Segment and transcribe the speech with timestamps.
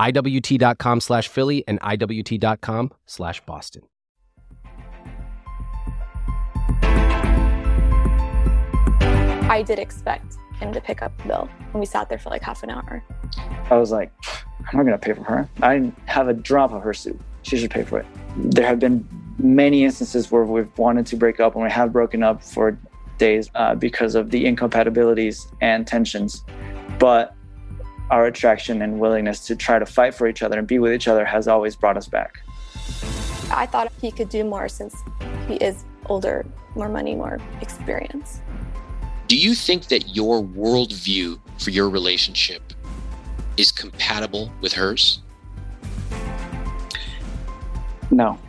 [0.00, 3.82] IWT.com slash Philly and IWT.com slash Boston.
[9.50, 12.42] I did expect him to pick up the bill when we sat there for like
[12.42, 13.04] half an hour.
[13.70, 14.12] I was like,
[14.58, 15.48] I'm not going to pay for her.
[15.62, 17.20] I didn't have a drop of her soup.
[17.42, 18.06] She should pay for it.
[18.36, 19.06] There have been
[19.38, 22.78] many instances where we've wanted to break up and we have broken up for
[23.18, 26.44] days uh, because of the incompatibilities and tensions.
[26.98, 27.34] But
[28.10, 31.06] our attraction and willingness to try to fight for each other and be with each
[31.06, 32.40] other has always brought us back.
[33.52, 34.96] I thought he could do more since
[35.46, 36.44] he is older,
[36.74, 38.40] more money, more experience.
[39.28, 42.72] Do you think that your worldview for your relationship
[43.56, 45.20] is compatible with hers?
[48.10, 48.40] No.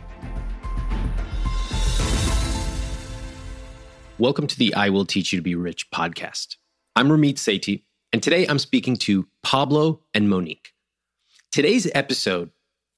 [4.18, 6.56] Welcome to the I Will Teach You to Be Rich podcast.
[6.96, 10.72] I'm Ramit Sethi, and today I'm speaking to Pablo and Monique.
[11.50, 12.50] Today's episode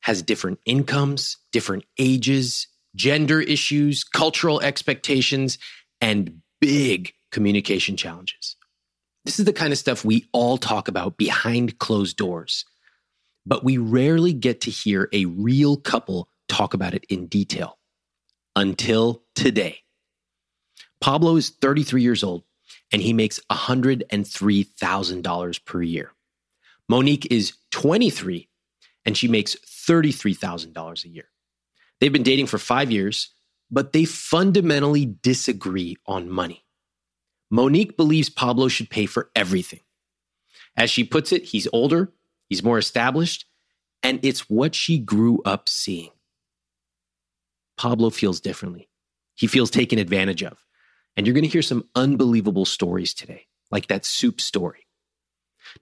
[0.03, 5.59] has different incomes, different ages, gender issues, cultural expectations,
[6.01, 8.57] and big communication challenges.
[9.25, 12.65] This is the kind of stuff we all talk about behind closed doors,
[13.47, 17.79] but we rarely get to hear a real couple talk about it in detail
[18.55, 19.79] until today.
[21.01, 22.45] Pablo is 33 years old
[22.93, 26.14] and he makes $103,000 per year.
[26.89, 28.49] Monique is 23
[29.05, 31.29] and she makes $33,000 a year.
[32.01, 33.31] They've been dating for five years,
[33.71, 36.65] but they fundamentally disagree on money.
[37.51, 39.81] Monique believes Pablo should pay for everything.
[40.77, 42.13] As she puts it, he's older,
[42.49, 43.47] he's more established,
[44.03, 46.11] and it's what she grew up seeing.
[47.77, 48.89] Pablo feels differently.
[49.35, 50.59] He feels taken advantage of.
[51.17, 54.84] And you're going to hear some unbelievable stories today, like that soup story.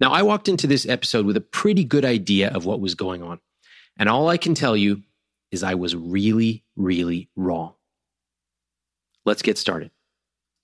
[0.01, 3.23] Now, I walked into this episode with a pretty good idea of what was going
[3.23, 3.41] on.
[3.99, 5.03] And all I can tell you
[5.51, 7.75] is I was really, really wrong.
[9.25, 9.91] Let's get started.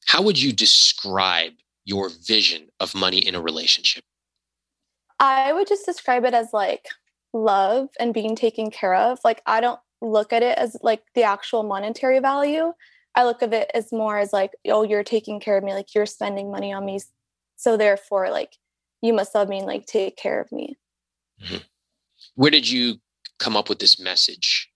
[0.06, 1.52] How would you describe
[1.84, 4.04] your vision of money in a relationship?
[5.20, 6.86] I would just describe it as like
[7.32, 9.18] love and being taken care of.
[9.24, 12.72] Like, I don't look at it as like the actual monetary value.
[13.14, 15.94] I look at it as more as like, oh, you're taking care of me, like
[15.94, 17.00] you're spending money on me.
[17.56, 18.56] So therefore, like
[19.02, 20.76] you must love me and like take care of me.
[21.42, 21.58] Mm-hmm.
[22.34, 22.96] Where did you
[23.38, 24.68] come up with this message?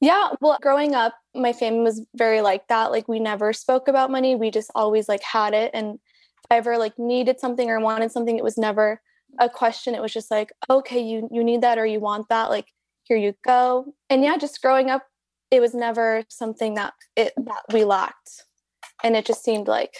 [0.00, 2.90] Yeah, well, growing up, my family was very like that.
[2.90, 4.34] Like we never spoke about money.
[4.34, 5.70] We just always like had it.
[5.74, 9.02] And if I ever like needed something or wanted something, it was never
[9.38, 9.94] a question.
[9.94, 12.48] It was just like, okay, you you need that or you want that.
[12.48, 12.68] Like
[13.04, 13.94] here you go.
[14.08, 15.06] And yeah, just growing up,
[15.50, 18.44] it was never something that it that we lacked
[19.02, 19.94] and it just seemed like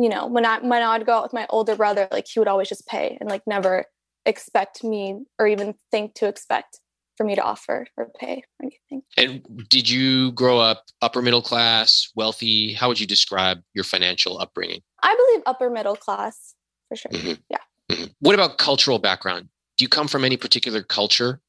[0.00, 2.48] you know when i when i'd go out with my older brother like he would
[2.48, 3.84] always just pay and like never
[4.26, 6.80] expect me or even think to expect
[7.16, 11.42] for me to offer or pay or anything and did you grow up upper middle
[11.42, 16.54] class wealthy how would you describe your financial upbringing i believe upper middle class
[16.88, 17.34] for sure mm-hmm.
[17.50, 17.58] yeah
[17.90, 18.04] mm-hmm.
[18.20, 21.40] what about cultural background do you come from any particular culture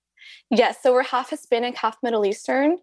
[0.52, 0.84] Yes.
[0.84, 2.78] So we're half Hispanic, half Middle Eastern.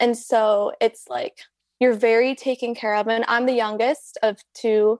[0.00, 1.38] And so it's like
[1.78, 3.06] you're very taken care of.
[3.06, 4.98] And I'm the youngest of two,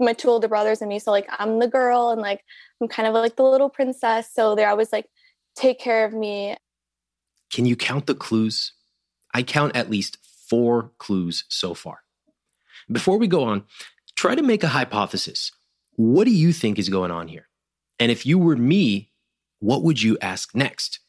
[0.00, 0.98] my two older brothers and me.
[0.98, 2.42] So like I'm the girl and like
[2.80, 4.30] I'm kind of like the little princess.
[4.32, 5.06] So they're always like
[5.56, 6.56] take care of me.
[7.52, 8.72] Can you count the clues?
[9.34, 10.18] I count at least
[10.48, 12.00] four clues so far.
[12.90, 13.64] Before we go on,
[14.16, 15.52] try to make a hypothesis.
[15.96, 17.48] What do you think is going on here?
[17.98, 19.10] And if you were me,
[19.60, 21.00] what would you ask next?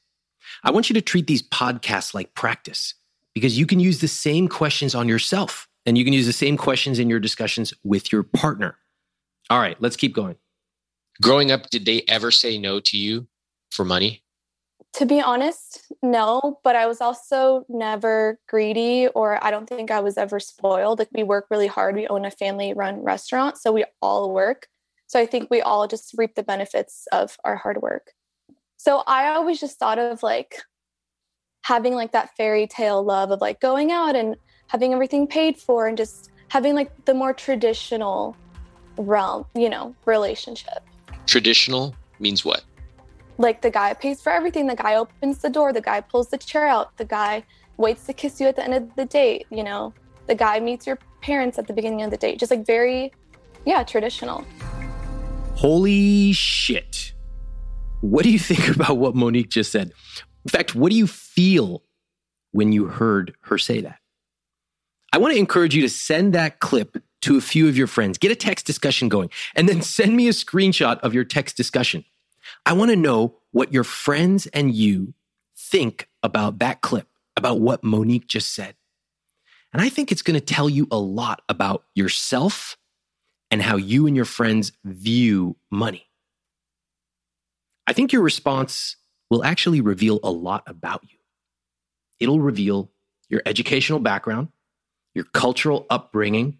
[0.63, 2.93] I want you to treat these podcasts like practice
[3.33, 6.57] because you can use the same questions on yourself and you can use the same
[6.57, 8.77] questions in your discussions with your partner.
[9.49, 10.35] All right, let's keep going.
[11.21, 13.27] Growing up, did they ever say no to you
[13.71, 14.21] for money?
[14.93, 20.01] To be honest, no, but I was also never greedy or I don't think I
[20.01, 20.99] was ever spoiled.
[20.99, 21.95] Like we work really hard.
[21.95, 24.67] We own a family run restaurant, so we all work.
[25.07, 28.11] So I think we all just reap the benefits of our hard work.
[28.75, 30.57] So I always just thought of like
[31.63, 34.35] having like that fairy tale love of like going out and
[34.67, 38.35] having everything paid for and just having like the more traditional
[38.97, 40.83] realm, you know, relationship.
[41.25, 42.63] Traditional means what?
[43.37, 46.37] Like the guy pays for everything, the guy opens the door, the guy pulls the
[46.37, 47.43] chair out, the guy
[47.77, 49.93] waits to kiss you at the end of the date, you know,
[50.27, 52.39] the guy meets your parents at the beginning of the date.
[52.39, 53.11] Just like very,
[53.65, 54.45] yeah, traditional.
[55.55, 57.13] Holy shit.
[58.01, 59.91] What do you think about what Monique just said?
[60.45, 61.83] In fact, what do you feel
[62.51, 63.99] when you heard her say that?
[65.17, 68.19] I want to encourage you to send that clip to a few of your friends.
[68.19, 72.05] Get a text discussion going and then send me a screenshot of your text discussion.
[72.67, 75.15] I want to know what your friends and you
[75.57, 78.75] think about that clip, about what Monique just said.
[79.73, 82.77] And I think it's going to tell you a lot about yourself
[83.49, 86.05] and how you and your friends view money.
[87.87, 88.97] I think your response
[89.31, 91.17] will actually reveal a lot about you.
[92.19, 92.91] It'll reveal
[93.29, 94.49] your educational background,
[95.17, 96.59] your cultural upbringing,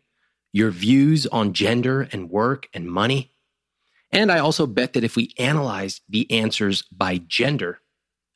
[0.51, 3.31] your views on gender and work and money.
[4.12, 7.80] And I also bet that if we analyzed the answers by gender,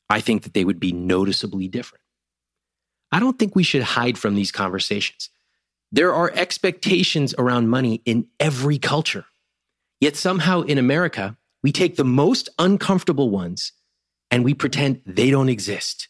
[0.08, 2.04] I think that they would be noticeably different.
[3.10, 5.28] I don't think we should hide from these conversations.
[5.90, 9.26] There are expectations around money in every culture.
[10.00, 13.72] Yet somehow in America, we take the most uncomfortable ones
[14.30, 16.08] and we pretend they don't exist.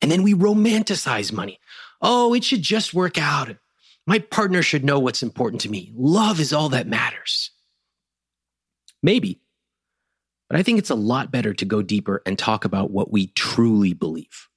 [0.00, 1.60] And then we romanticize money.
[2.00, 3.56] Oh, it should just work out.
[4.06, 5.92] My partner should know what's important to me.
[5.94, 7.50] Love is all that matters.
[9.02, 9.40] Maybe.
[10.48, 13.28] But I think it's a lot better to go deeper and talk about what we
[13.28, 14.48] truly believe.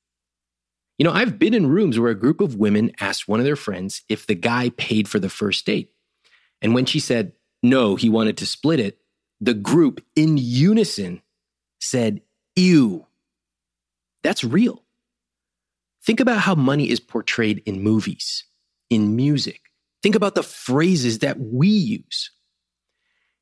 [0.97, 3.55] You know, I've been in rooms where a group of women asked one of their
[3.55, 5.91] friends if the guy paid for the first date.
[6.61, 8.99] And when she said no, he wanted to split it,
[9.39, 11.21] the group in unison
[11.79, 12.21] said,
[12.55, 13.05] Ew.
[14.23, 14.82] That's real.
[16.05, 18.45] Think about how money is portrayed in movies,
[18.89, 19.61] in music.
[20.01, 22.31] Think about the phrases that we use.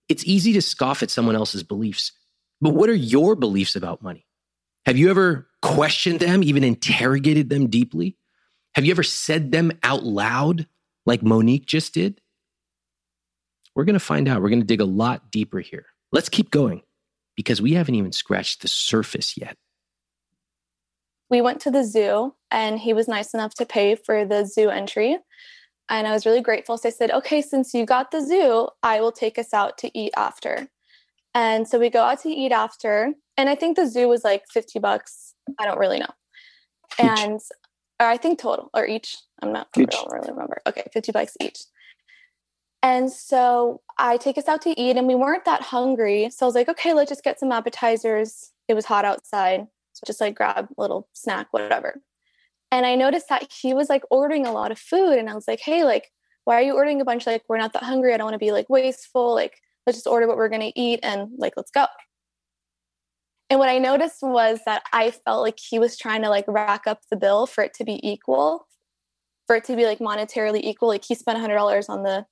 [0.08, 2.12] It's easy to scoff at someone else's beliefs,
[2.60, 4.28] but what are your beliefs about money?
[4.86, 8.18] Have you ever questioned them, even interrogated them deeply?
[8.76, 10.68] Have you ever said them out loud
[11.06, 12.22] like Monique just did?
[13.76, 14.42] We're going to find out.
[14.42, 15.86] We're going to dig a lot deeper here.
[16.12, 16.82] Let's keep going
[17.36, 19.58] because we haven't even scratched the surface yet.
[21.32, 24.70] We went to the zoo and he was nice enough to pay for the zoo
[24.70, 25.18] entry.
[25.90, 26.78] And I was really grateful.
[26.78, 29.98] So I said, okay, since you got the zoo, I will take us out to
[29.98, 30.68] eat after.
[31.34, 33.14] And so we go out to eat after.
[33.38, 35.34] And I think the zoo was like 50 bucks.
[35.58, 36.14] I don't really know.
[37.00, 37.20] Each.
[37.20, 37.40] And
[38.00, 39.18] or I think total or each.
[39.42, 40.62] I'm not, I don't really remember.
[40.68, 41.60] Okay, 50 bucks each.
[42.84, 46.30] And so I take us out to eat, and we weren't that hungry.
[46.32, 48.52] So I was like, okay, let's just get some appetizers.
[48.68, 49.68] It was hot outside.
[50.06, 52.02] Just like grab a little snack, whatever.
[52.72, 55.18] And I noticed that he was like ordering a lot of food.
[55.18, 56.12] And I was like, hey, like,
[56.46, 57.28] why are you ordering a bunch?
[57.28, 58.14] Like, we're not that hungry.
[58.14, 59.36] I don't want to be like wasteful.
[59.36, 61.86] Like, let's just order what we're going to eat and like, let's go.
[63.50, 66.88] And what I noticed was that I felt like he was trying to like rack
[66.88, 68.66] up the bill for it to be equal,
[69.46, 70.88] for it to be like monetarily equal.
[70.88, 72.26] Like, he spent $100 on the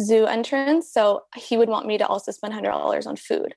[0.00, 0.90] zoo entrance.
[0.92, 3.54] So he would want me to also spend $100 on food.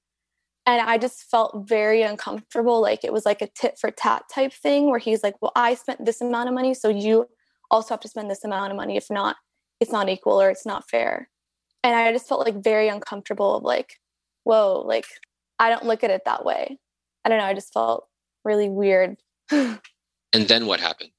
[0.66, 2.82] And I just felt very uncomfortable.
[2.82, 5.76] Like it was like a tit for tat type thing where he's like, well, I
[5.76, 6.74] spent this amount of money.
[6.74, 7.28] So you
[7.70, 8.96] also have to spend this amount of money.
[8.96, 9.36] If not,
[9.82, 11.30] it's not equal or it's not fair.
[11.84, 14.00] And I just felt like very uncomfortable of like,
[14.46, 15.06] whoa, like
[15.60, 16.80] I don't look at it that way.
[17.26, 17.46] I don't know.
[17.46, 18.08] I just felt
[18.46, 19.18] really weird.
[20.34, 21.12] And then what happened?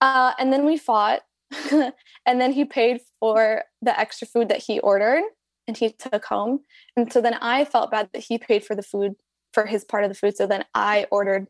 [0.00, 1.20] Uh, and then we fought.
[1.70, 5.22] and then he paid for the extra food that he ordered
[5.66, 6.60] and he took home.
[6.96, 9.14] And so then I felt bad that he paid for the food
[9.52, 10.36] for his part of the food.
[10.36, 11.46] So then I ordered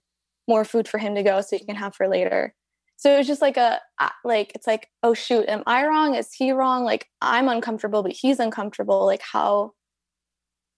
[0.49, 2.55] more food for him to go so he can have for later.
[2.97, 3.81] So it was just like a
[4.25, 6.15] like it's like oh shoot, am I wrong?
[6.15, 6.85] Is he wrong?
[6.85, 9.05] Like I'm uncomfortable, but he's uncomfortable.
[9.05, 9.73] Like how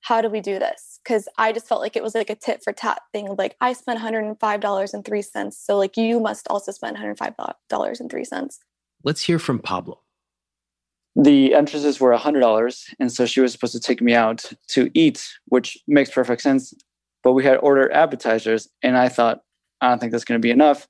[0.01, 1.01] how do we do this?
[1.05, 3.35] Because I just felt like it was like a tit for tat thing.
[3.37, 5.53] Like I spent $105.03.
[5.53, 8.59] So like you must also spend $105.03.
[9.05, 10.01] Let's hear from Pablo.
[11.21, 12.95] The entrances were $100.
[13.01, 16.73] And so she was supposed to take me out to eat, which makes perfect sense.
[17.25, 18.69] But we had ordered appetizers.
[18.83, 19.41] And I thought,
[19.81, 20.87] I don't think that's going to be enough.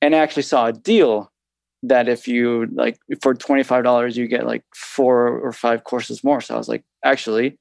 [0.00, 1.30] And I actually saw a deal
[1.82, 6.54] that if you like for $25 you get like four or five courses more so
[6.54, 7.58] i was like actually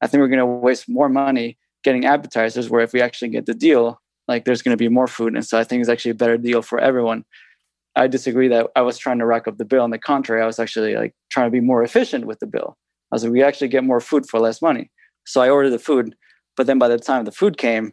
[0.00, 3.46] i think we're going to waste more money getting appetizers where if we actually get
[3.46, 6.10] the deal like there's going to be more food and so i think it's actually
[6.10, 7.24] a better deal for everyone
[7.96, 10.46] i disagree that i was trying to rack up the bill on the contrary i
[10.46, 12.76] was actually like trying to be more efficient with the bill
[13.12, 14.90] i was like we actually get more food for less money
[15.24, 16.14] so i ordered the food
[16.56, 17.92] but then by the time the food came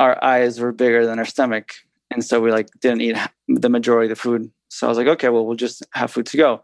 [0.00, 1.70] our eyes were bigger than our stomach
[2.10, 3.16] and so we like didn't eat
[3.48, 6.26] the majority of the food so I was like, okay, well, we'll just have food
[6.26, 6.60] to go.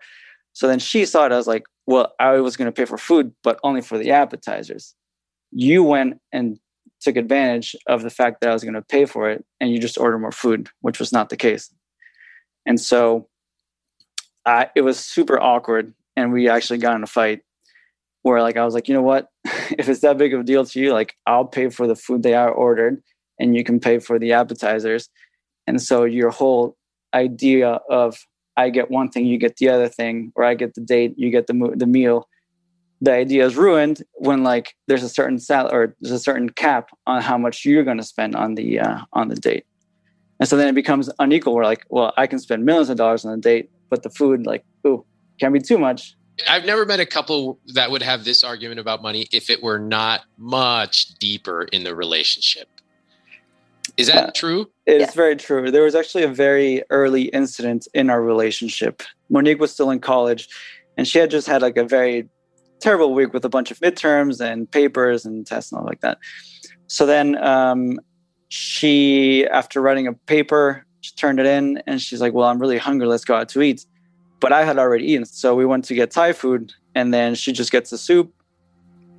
[0.52, 1.32] So then she saw it.
[1.32, 4.10] I was like, well, I was going to pay for food, but only for the
[4.10, 4.96] appetizers.
[5.52, 6.58] You went and
[7.00, 9.78] took advantage of the fact that I was going to pay for it and you
[9.78, 11.72] just ordered more food, which was not the case.
[12.70, 13.26] And so
[14.76, 15.92] it was super awkward.
[16.14, 17.40] And we actually got in a fight
[18.22, 19.26] where, like, I was like, you know what?
[19.76, 22.22] if it's that big of a deal to you, like, I'll pay for the food
[22.22, 23.02] they are ordered
[23.40, 25.08] and you can pay for the appetizers.
[25.66, 26.76] And so your whole
[27.12, 28.16] idea of
[28.56, 31.30] I get one thing, you get the other thing, or I get the date, you
[31.30, 32.28] get the the meal.
[33.00, 36.90] The idea is ruined when like there's a certain sal or there's a certain cap
[37.08, 39.64] on how much you're going to spend on the uh, on the date,
[40.40, 41.54] and so then it becomes unequal.
[41.54, 44.46] We're like, well, I can spend millions of dollars on a date, but the food,
[44.46, 45.04] like, ooh,
[45.38, 46.16] can't be too much.
[46.48, 49.78] I've never met a couple that would have this argument about money if it were
[49.78, 52.68] not much deeper in the relationship.
[53.98, 54.70] Is that yeah, true?
[54.86, 55.14] It's yeah.
[55.14, 55.70] very true.
[55.70, 59.02] There was actually a very early incident in our relationship.
[59.28, 60.48] Monique was still in college
[60.96, 62.28] and she had just had like a very
[62.80, 66.18] terrible week with a bunch of midterms and papers and tests and all like that.
[66.86, 68.00] So then um,
[68.50, 72.78] she, after writing a paper, she turned it in and she's like, Well, I'm really
[72.78, 73.06] hungry.
[73.06, 73.86] Let's go out to eat.
[74.40, 75.24] But I had already eaten.
[75.24, 78.34] So we went to get Thai food and then she just gets the soup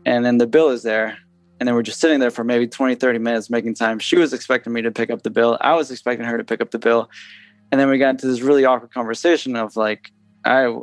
[0.05, 1.17] and then the bill is there.
[1.59, 3.99] And then we're just sitting there for maybe 20 30 minutes making time.
[3.99, 5.57] She was expecting me to pick up the bill.
[5.61, 7.09] I was expecting her to pick up the bill.
[7.71, 10.11] And then we got into this really awkward conversation of like
[10.45, 10.75] right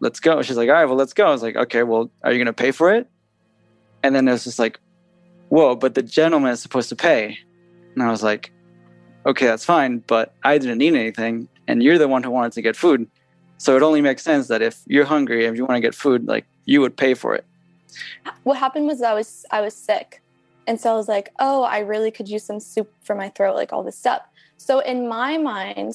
[0.00, 0.42] let's go.
[0.42, 1.26] She's like all right well let's go.
[1.26, 3.10] I was like okay well are you going to pay for it?
[4.04, 4.78] And then it was just like
[5.48, 7.38] whoa but the gentleman is supposed to pay
[7.96, 8.52] and i was like
[9.26, 12.62] okay that's fine but i didn't need anything and you're the one who wanted to
[12.62, 13.08] get food
[13.58, 16.26] so it only makes sense that if you're hungry and you want to get food
[16.26, 17.44] like you would pay for it
[18.44, 20.22] what happened was i was i was sick
[20.66, 23.54] and so I was like, oh, I really could use some soup for my throat,
[23.54, 24.22] like all this stuff.
[24.56, 25.94] So in my mind,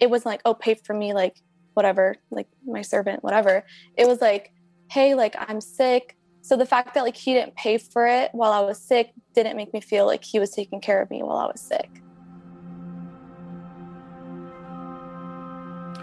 [0.00, 1.40] it was like, oh, pay for me, like
[1.74, 3.64] whatever, like my servant, whatever.
[3.96, 4.52] It was like,
[4.90, 6.16] hey, like I'm sick.
[6.48, 9.54] So the fact that like he didn't pay for it while I was sick didn't
[9.54, 11.90] make me feel like he was taking care of me while I was sick.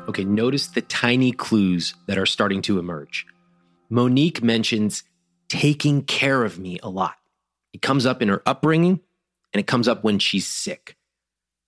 [0.07, 3.25] Okay, notice the tiny clues that are starting to emerge.
[3.89, 5.01] Monique mentions
[5.49, 7.15] taking care of me a lot.
[7.73, 8.99] It comes up in her upbringing
[9.51, 10.95] and it comes up when she's sick.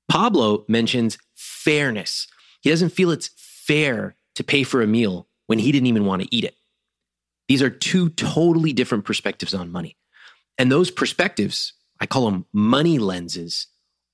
[0.08, 2.28] Pablo mentions fairness.
[2.62, 6.22] He doesn't feel it's fair to pay for a meal when he didn't even want
[6.22, 6.57] to eat it.
[7.48, 9.98] These are two totally different perspectives on money.
[10.58, 13.68] And those perspectives, I call them money lenses,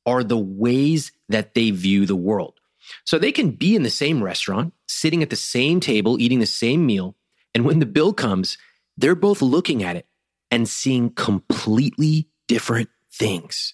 [0.05, 2.59] are the ways that they view the world.
[3.05, 6.45] So they can be in the same restaurant, sitting at the same table, eating the
[6.45, 7.15] same meal.
[7.55, 8.57] And when the bill comes,
[8.97, 10.05] they're both looking at it
[10.51, 13.73] and seeing completely different things.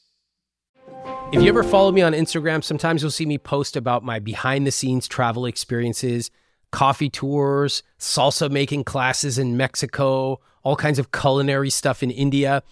[1.31, 4.65] If you ever follow me on Instagram, sometimes you'll see me post about my behind
[4.65, 6.31] the scenes travel experiences,
[6.71, 12.63] coffee tours, salsa making classes in Mexico, all kinds of culinary stuff in India.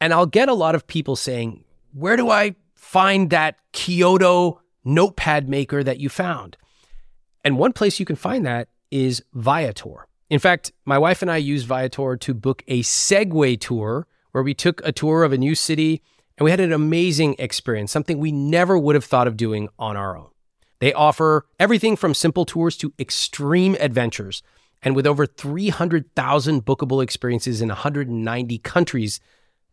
[0.00, 5.48] And I'll get a lot of people saying, Where do I find that Kyoto notepad
[5.48, 6.56] maker that you found?
[7.44, 10.06] And one place you can find that is Viator.
[10.28, 14.54] In fact, my wife and I used Viator to book a Segway tour where we
[14.54, 16.02] took a tour of a new city
[16.36, 19.96] and we had an amazing experience, something we never would have thought of doing on
[19.96, 20.28] our own.
[20.78, 24.42] They offer everything from simple tours to extreme adventures.
[24.82, 29.20] And with over 300,000 bookable experiences in 190 countries,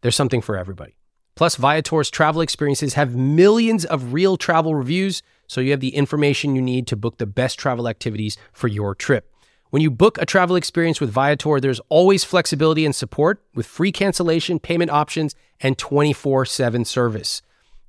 [0.02, 0.96] there's something for everybody.
[1.36, 6.56] Plus, Viator's travel experiences have millions of real travel reviews, so you have the information
[6.56, 9.30] you need to book the best travel activities for your trip.
[9.72, 13.92] When you book a travel experience with Viator, there's always flexibility and support with free
[13.92, 17.42] cancellation, payment options, and 24 7 service.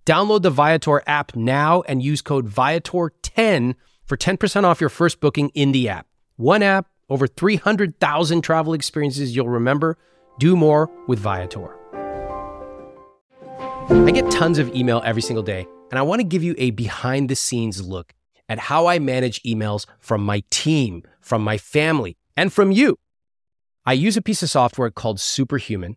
[0.07, 5.49] Download the Viator app now and use code Viator10 for 10% off your first booking
[5.51, 6.07] in the app.
[6.37, 9.97] One app, over 300,000 travel experiences you'll remember.
[10.39, 11.75] Do more with Viator.
[13.89, 16.71] I get tons of email every single day, and I want to give you a
[16.71, 18.15] behind the scenes look
[18.49, 22.99] at how I manage emails from my team, from my family, and from you.
[23.87, 25.97] I use a piece of software called Superhuman,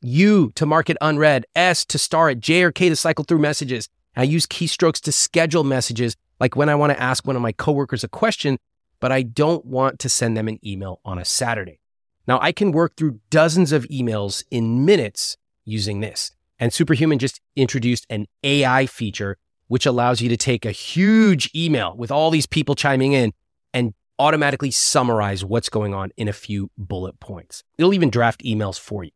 [0.00, 3.38] U to mark it unread, S to star it, J or K to cycle through
[3.38, 3.88] messages.
[4.16, 7.52] I use keystrokes to schedule messages, like when I want to ask one of my
[7.52, 8.58] coworkers a question,
[9.00, 11.80] but I don't want to send them an email on a Saturday.
[12.26, 16.32] Now, I can work through dozens of emails in minutes using this.
[16.58, 19.38] And Superhuman just introduced an AI feature
[19.68, 23.32] which allows you to take a huge email with all these people chiming in
[23.72, 27.62] and automatically summarize what's going on in a few bullet points.
[27.76, 29.10] It'll even draft emails for you.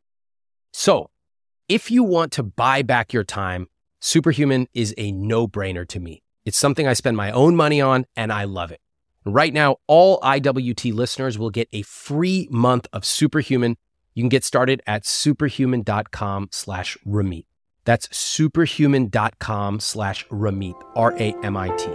[0.72, 1.10] So,
[1.68, 3.68] if you want to buy back your time,
[4.00, 6.22] Superhuman is a no brainer to me.
[6.44, 8.80] It's something I spend my own money on and I love it.
[9.24, 13.76] Right now, all IWT listeners will get a free month of Superhuman.
[14.14, 17.44] You can get started at superhuman.com slash Ramit.
[17.84, 21.90] That's superhuman.com slash Ramit, R A M I T.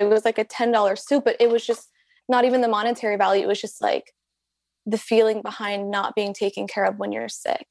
[0.00, 1.90] It was like a $10 suit, but it was just
[2.28, 3.44] not even the monetary value.
[3.44, 4.12] It was just like
[4.86, 7.66] the feeling behind not being taken care of when you're sick.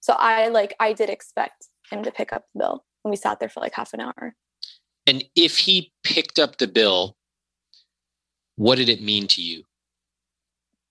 [0.00, 3.38] So I like, I did expect him to pick up the bill and we sat
[3.38, 4.34] there for like half an hour.
[5.06, 7.16] And if he picked up the bill,
[8.56, 9.64] what did it mean to you?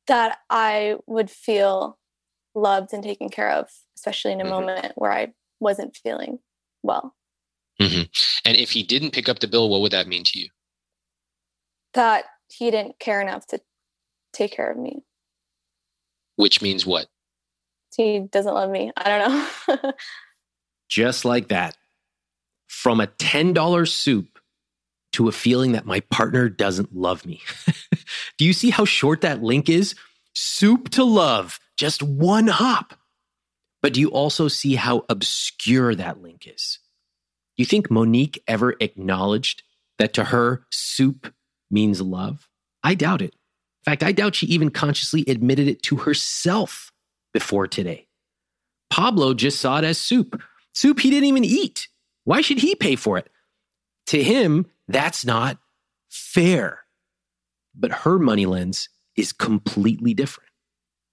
[0.07, 1.97] That I would feel
[2.55, 4.51] loved and taken care of, especially in a mm-hmm.
[4.51, 6.39] moment where I wasn't feeling
[6.83, 7.15] well.
[7.81, 8.03] Mm-hmm.
[8.45, 10.49] And if he didn't pick up the bill, what would that mean to you?
[11.93, 13.59] That he didn't care enough to
[14.33, 15.03] take care of me.
[16.35, 17.07] Which means what?
[17.95, 18.91] He doesn't love me.
[18.95, 19.93] I don't know.
[20.89, 21.75] Just like that.
[22.67, 24.39] From a $10 soup
[25.13, 27.41] to a feeling that my partner doesn't love me.
[28.37, 29.95] Do you see how short that link is?
[30.33, 32.93] Soup to love just one hop.
[33.81, 36.77] But do you also see how obscure that link is?
[37.57, 39.63] Do you think Monique ever acknowledged
[39.97, 41.33] that to her, soup
[41.71, 42.47] means love?
[42.83, 43.33] I doubt it.
[43.85, 46.91] In fact, I doubt she even consciously admitted it to herself
[47.33, 48.07] before today.
[48.91, 50.41] Pablo just saw it as soup.
[50.73, 51.87] Soup he didn't even eat.
[52.23, 53.29] Why should he pay for it?
[54.07, 55.57] To him, that's not
[56.09, 56.79] fair.
[57.73, 60.49] But her money lens is completely different.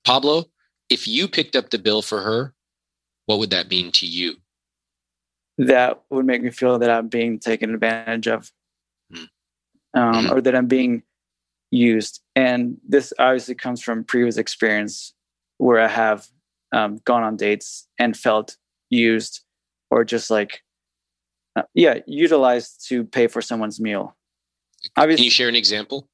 [0.04, 0.46] Pablo,
[0.90, 2.54] if you picked up the bill for her,
[3.26, 4.36] what would that mean to you?
[5.58, 8.52] That would make me feel that I'm being taken advantage of,
[9.12, 9.28] mm.
[9.94, 11.02] um, mm or that I'm being
[11.70, 12.20] used.
[12.34, 15.12] And this obviously comes from previous experience
[15.58, 16.26] where I have
[16.72, 18.56] um, gone on dates and felt
[18.90, 19.40] used
[19.90, 20.60] or just like,
[21.56, 24.16] uh, yeah, utilized to pay for someone's meal.
[24.96, 26.08] Obviously, Can you share an example?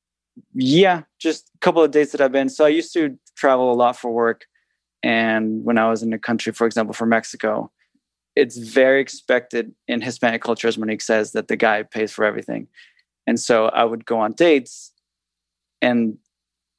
[0.54, 2.48] Yeah, just a couple of dates that I've been.
[2.48, 4.46] So I used to travel a lot for work
[5.04, 7.70] and when I was in a country, for example, for Mexico,
[8.34, 12.68] it's very expected in Hispanic culture, as Monique says, that the guy pays for everything.
[13.26, 14.93] And so I would go on dates
[15.84, 16.16] and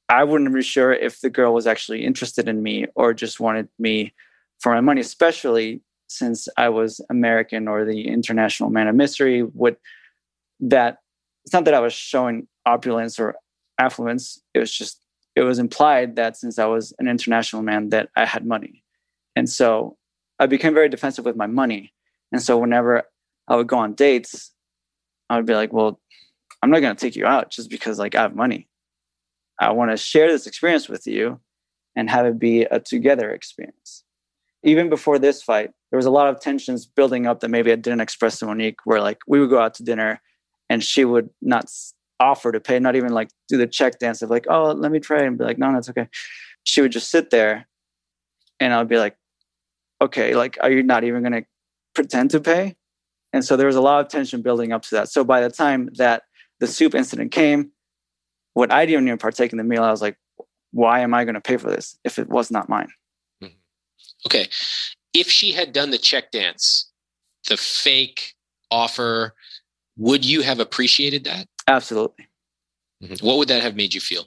[0.08, 3.68] I wouldn't be sure if the girl was actually interested in me or just wanted
[3.78, 4.12] me
[4.58, 9.44] for my money, especially since I was American or the international man of mystery.
[9.44, 9.76] Would
[10.60, 10.98] that
[11.44, 13.36] it's not that I was showing opulence or
[13.78, 15.00] affluence, it was just
[15.36, 18.82] it was implied that since I was an international man that I had money.
[19.36, 19.96] And so
[20.40, 21.92] I became very defensive with my money.
[22.32, 23.04] And so whenever
[23.46, 24.52] I would go on dates,
[25.30, 26.00] I would be like, well,
[26.62, 28.66] I'm not going to take you out just because like I have money.
[29.58, 31.40] I want to share this experience with you
[31.94, 34.04] and have it be a together experience.
[34.62, 37.76] Even before this fight, there was a lot of tensions building up that maybe I
[37.76, 40.20] didn't express to Monique, where like we would go out to dinner
[40.68, 41.70] and she would not
[42.20, 44.98] offer to pay, not even like do the check dance of like, oh, let me
[44.98, 46.08] try and be like, no, that's okay.
[46.64, 47.66] She would just sit there
[48.60, 49.16] and I would be like,
[50.00, 51.44] okay, like, are you not even going to
[51.94, 52.76] pretend to pay?
[53.32, 55.08] And so there was a lot of tension building up to that.
[55.08, 56.22] So by the time that
[56.58, 57.70] the soup incident came,
[58.56, 60.16] what I didn't even partake in the meal, I was like,
[60.72, 62.88] why am I going to pay for this if it was not mine?
[63.44, 63.52] Mm-hmm.
[64.26, 64.48] Okay.
[65.12, 66.90] If she had done the check dance,
[67.48, 68.34] the fake
[68.70, 69.34] offer,
[69.98, 71.46] would you have appreciated that?
[71.68, 72.28] Absolutely.
[73.02, 73.26] Mm-hmm.
[73.26, 74.24] What would that have made you feel?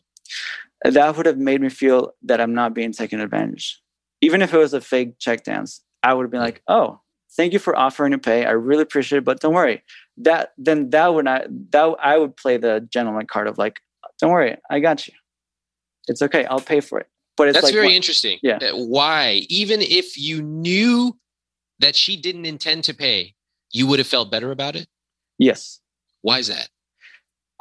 [0.84, 3.82] that would have made me feel that I'm not being taken advantage.
[4.22, 7.02] Even if it was a fake check dance, I would have been like, "Oh,
[7.36, 8.46] thank you for offering to pay.
[8.46, 9.84] I really appreciate it, but don't worry."
[10.18, 13.82] That then that would not that I would play the gentleman card of like,
[14.20, 15.14] "Don't worry, I got you.
[16.08, 16.46] It's okay.
[16.46, 18.38] I'll pay for it." But it's That's like very what- interesting.
[18.44, 18.60] Yeah.
[18.74, 19.46] Why?
[19.50, 21.18] Even if you knew
[21.80, 23.34] that she didn't intend to pay,
[23.72, 24.88] you would have felt better about it.
[25.38, 25.80] yes.
[26.22, 26.68] Why is that?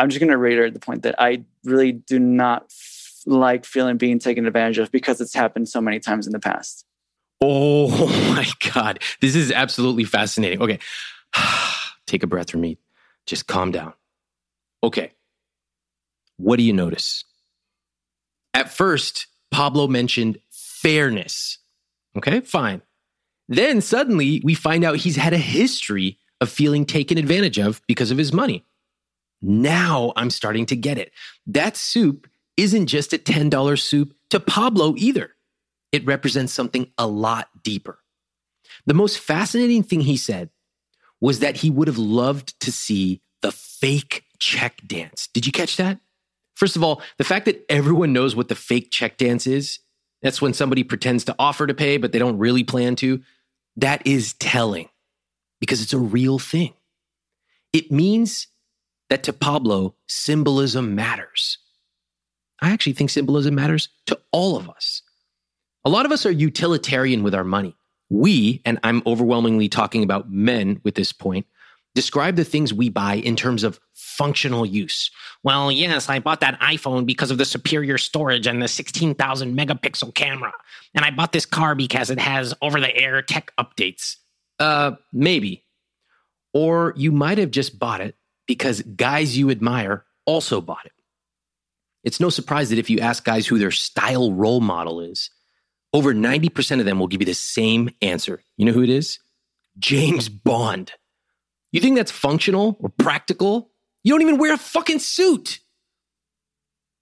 [0.00, 3.96] I'm just going to reiterate the point that I really do not f- like feeling
[3.98, 6.84] being taken advantage of because it's happened so many times in the past.
[7.40, 7.88] Oh
[8.34, 8.98] my God.
[9.20, 10.60] This is absolutely fascinating.
[10.60, 10.80] Okay.
[12.06, 12.78] Take a breath, Ramit.
[13.26, 13.92] Just calm down.
[14.82, 15.12] Okay.
[16.38, 17.24] What do you notice?
[18.54, 21.58] At first, Pablo mentioned fairness.
[22.16, 22.82] Okay, fine.
[23.48, 28.10] Then suddenly we find out he's had a history of feeling taken advantage of because
[28.10, 28.64] of his money.
[29.42, 31.12] Now I'm starting to get it.
[31.46, 35.34] That soup isn't just a $10 soup to Pablo either
[35.92, 37.98] it represents something a lot deeper.
[38.86, 40.50] The most fascinating thing he said
[41.20, 45.28] was that he would have loved to see the fake check dance.
[45.32, 45.98] Did you catch that?
[46.58, 49.78] First of all, the fact that everyone knows what the fake check dance is,
[50.22, 53.22] that's when somebody pretends to offer to pay, but they don't really plan to.
[53.76, 54.88] That is telling
[55.60, 56.74] because it's a real thing.
[57.72, 58.48] It means
[59.08, 61.58] that to Pablo, symbolism matters.
[62.60, 65.02] I actually think symbolism matters to all of us.
[65.84, 67.76] A lot of us are utilitarian with our money.
[68.10, 71.46] We, and I'm overwhelmingly talking about men with this point,
[71.94, 75.10] describe the things we buy in terms of functional use.
[75.42, 80.14] Well, yes, I bought that iPhone because of the superior storage and the 16,000 megapixel
[80.14, 80.52] camera.
[80.94, 84.16] And I bought this car because it has over the air tech updates.
[84.58, 85.64] Uh, maybe.
[86.52, 90.92] Or you might have just bought it because guys you admire also bought it.
[92.04, 95.30] It's no surprise that if you ask guys who their style role model is,
[95.92, 98.42] over 90% of them will give you the same answer.
[98.56, 99.18] You know who it is?
[99.78, 100.92] James Bond.
[101.72, 103.70] You think that's functional or practical?
[104.04, 105.60] You don't even wear a fucking suit.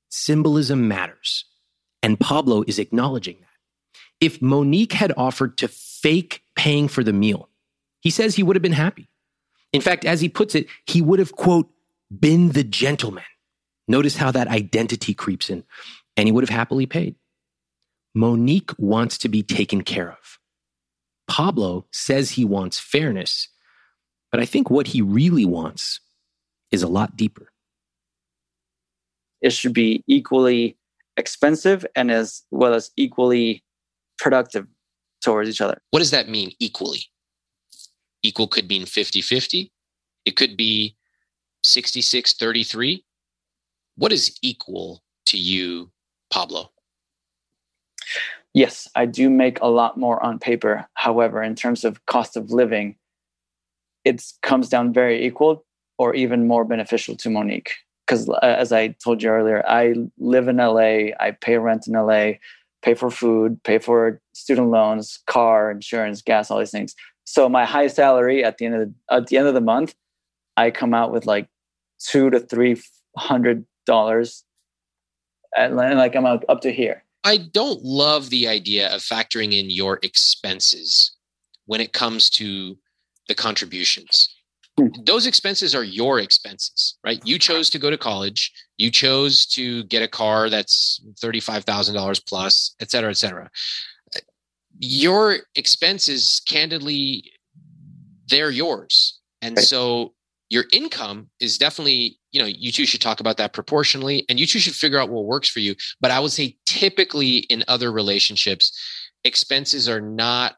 [0.09, 1.45] Symbolism matters.
[2.03, 3.47] And Pablo is acknowledging that.
[4.21, 7.49] If Monique had offered to fake paying for the meal,
[8.01, 9.09] he says he would have been happy.
[9.73, 11.71] In fact, as he puts it, he would have, quote,
[12.17, 13.25] been the gentleman.
[13.89, 15.65] Notice how that identity creeps in,
[16.17, 17.17] and he would have happily paid.
[18.15, 20.39] Monique wants to be taken care of.
[21.29, 23.49] Pablo says he wants fairness,
[24.37, 25.99] but I think what he really wants
[26.71, 27.51] is a lot deeper.
[29.41, 30.77] It should be equally
[31.17, 33.65] expensive and as well as equally
[34.19, 34.67] productive
[35.25, 35.81] towards each other.
[35.91, 37.05] What does that mean equally?
[38.23, 39.73] Equal could mean 50 50.
[40.27, 40.99] It could be
[41.65, 43.07] 66 33.
[43.95, 45.91] What is equal to you,
[46.31, 46.73] Pablo?
[48.53, 50.87] Yes, I do make a lot more on paper.
[50.93, 52.97] However, in terms of cost of living,
[54.07, 55.67] it comes down very equal
[55.99, 57.73] or even more beneficial to Monique.
[58.07, 61.95] Because uh, as I told you earlier, I live in LA, I pay rent in
[61.95, 62.35] LA,
[62.83, 66.95] pay for food, pay for student loans, car, insurance, gas, all these things.
[67.25, 69.97] So my high salary at the end of the, at the end of the month,
[70.57, 71.49] I come out with like
[71.99, 72.81] two to three
[73.19, 74.45] hundred dollars,
[75.57, 77.03] and like I'm up to here.
[77.25, 81.11] I don't love the idea of factoring in your expenses
[81.65, 82.79] when it comes to
[83.29, 84.29] the contributions.
[84.79, 84.89] Hmm.
[85.05, 87.21] Those expenses are your expenses, right?
[87.25, 88.53] You chose to go to college.
[88.77, 93.51] You chose to get a car that's $35,000 plus, et cetera, et cetera.
[94.79, 97.33] Your expenses, candidly,
[98.29, 99.21] they're yours.
[99.41, 100.13] And so
[100.51, 104.47] your income is definitely, you know, you two should talk about that proportionally and you
[104.47, 105.75] two should figure out what works for you.
[106.01, 108.79] But I would say typically in other relationships,
[109.25, 110.57] expenses are not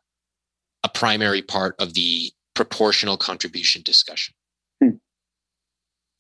[0.85, 4.35] a primary part of the proportional contribution discussion.
[4.83, 4.97] Hmm.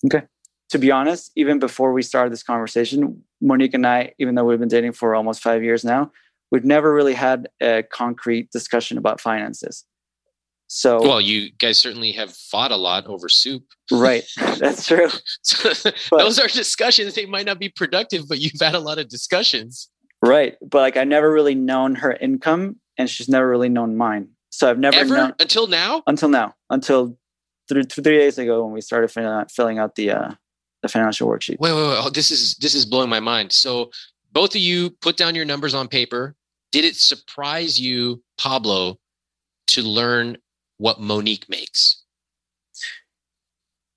[0.06, 0.22] Okay.
[0.70, 4.60] To be honest, even before we started this conversation, Monique and I, even though we've
[4.60, 6.12] been dating for almost five years now,
[6.52, 9.84] we've never really had a concrete discussion about finances.
[10.68, 13.64] So, Well, you guys certainly have fought a lot over soup.
[13.90, 14.22] right,
[14.60, 15.08] that's true.
[15.42, 15.72] So
[16.12, 17.14] those are discussions.
[17.14, 19.88] They might not be productive, but you've had a lot of discussions.
[20.22, 20.54] Right.
[20.62, 24.28] But like, I never really known her income and she's never really known mine.
[24.50, 26.02] So I've never Ever known until now?
[26.06, 27.16] until now, until
[27.68, 30.30] three, three days ago when we started filling out, filling out the, uh,
[30.82, 31.58] the financial worksheet.
[31.60, 31.98] Wait, wait, wait.
[32.00, 33.52] Oh, this is this is blowing my mind.
[33.52, 33.90] So
[34.32, 36.34] both of you put down your numbers on paper.
[36.70, 38.98] Did it surprise you, Pablo,
[39.68, 40.38] to learn
[40.76, 42.04] what Monique makes?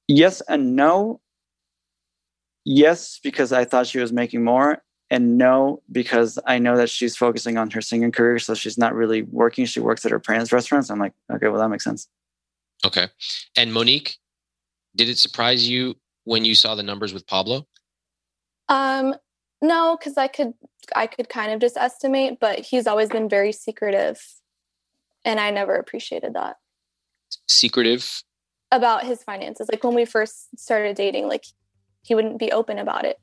[0.08, 1.22] Yes and no.
[2.66, 4.84] Yes, because I thought she was making more.
[5.12, 8.96] And no, because I know that she's focusing on her singing career, so she's not
[8.96, 9.66] really working.
[9.66, 10.90] She works at her parents' restaurants.
[10.90, 12.08] I'm like, okay, well that makes sense.
[12.86, 13.08] Okay.
[13.58, 14.16] And Monique,
[14.96, 17.68] did it surprise you when you saw the numbers with Pablo?
[18.70, 19.14] Um,
[19.62, 20.54] no, because I could
[20.96, 24.26] I could kind of just estimate, but he's always been very secretive,
[25.26, 26.56] and I never appreciated that.
[27.50, 28.24] Secretive
[28.72, 29.68] about his finances.
[29.70, 31.44] Like when we first started dating, like
[32.02, 33.20] he wouldn't be open about it.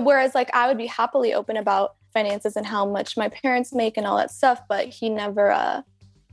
[0.00, 3.96] Whereas like I would be happily open about finances and how much my parents make
[3.96, 5.82] and all that stuff, but he never uh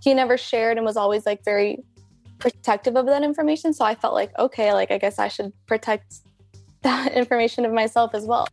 [0.02, 1.84] he never shared and was always like very
[2.40, 3.74] protective of that information.
[3.74, 6.16] So I felt like, okay, like I guess I should protect
[6.82, 8.48] that information of myself as well.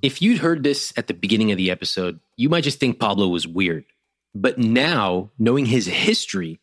[0.00, 3.26] If you'd heard this at the beginning of the episode, you might just think Pablo
[3.26, 3.84] was weird.
[4.32, 6.60] But now, knowing his history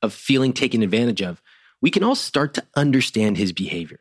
[0.00, 1.42] of feeling taken advantage of,
[1.82, 4.00] we can all start to understand his behavior.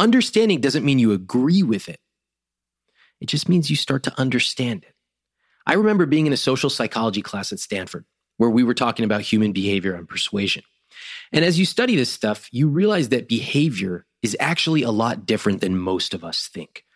[0.00, 2.00] Understanding doesn't mean you agree with it,
[3.20, 4.94] it just means you start to understand it.
[5.66, 8.06] I remember being in a social psychology class at Stanford
[8.38, 10.62] where we were talking about human behavior and persuasion.
[11.32, 15.60] And as you study this stuff, you realize that behavior is actually a lot different
[15.60, 16.86] than most of us think.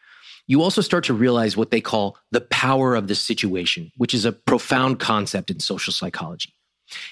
[0.46, 4.24] You also start to realize what they call the power of the situation, which is
[4.24, 6.54] a profound concept in social psychology.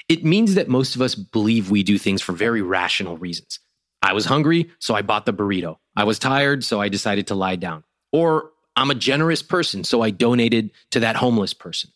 [0.09, 3.59] It means that most of us believe we do things for very rational reasons.
[4.01, 5.77] I was hungry, so I bought the burrito.
[5.97, 7.85] I was tired, so I decided to lie down.
[8.13, 11.91] Or I'm a generous person, so I donated to that homeless person.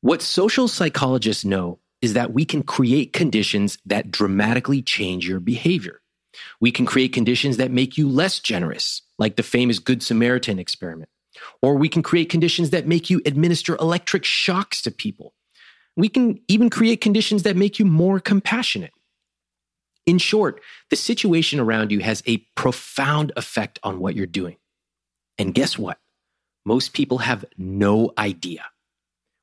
[0.00, 6.00] What social psychologists know is that we can create conditions that dramatically change your behavior.
[6.60, 11.10] We can create conditions that make you less generous, like the famous Good Samaritan experiment.
[11.60, 15.34] Or we can create conditions that make you administer electric shocks to people.
[15.96, 18.92] We can even create conditions that make you more compassionate.
[20.06, 24.56] In short, the situation around you has a profound effect on what you're doing.
[25.38, 25.98] And guess what?
[26.64, 28.64] Most people have no idea.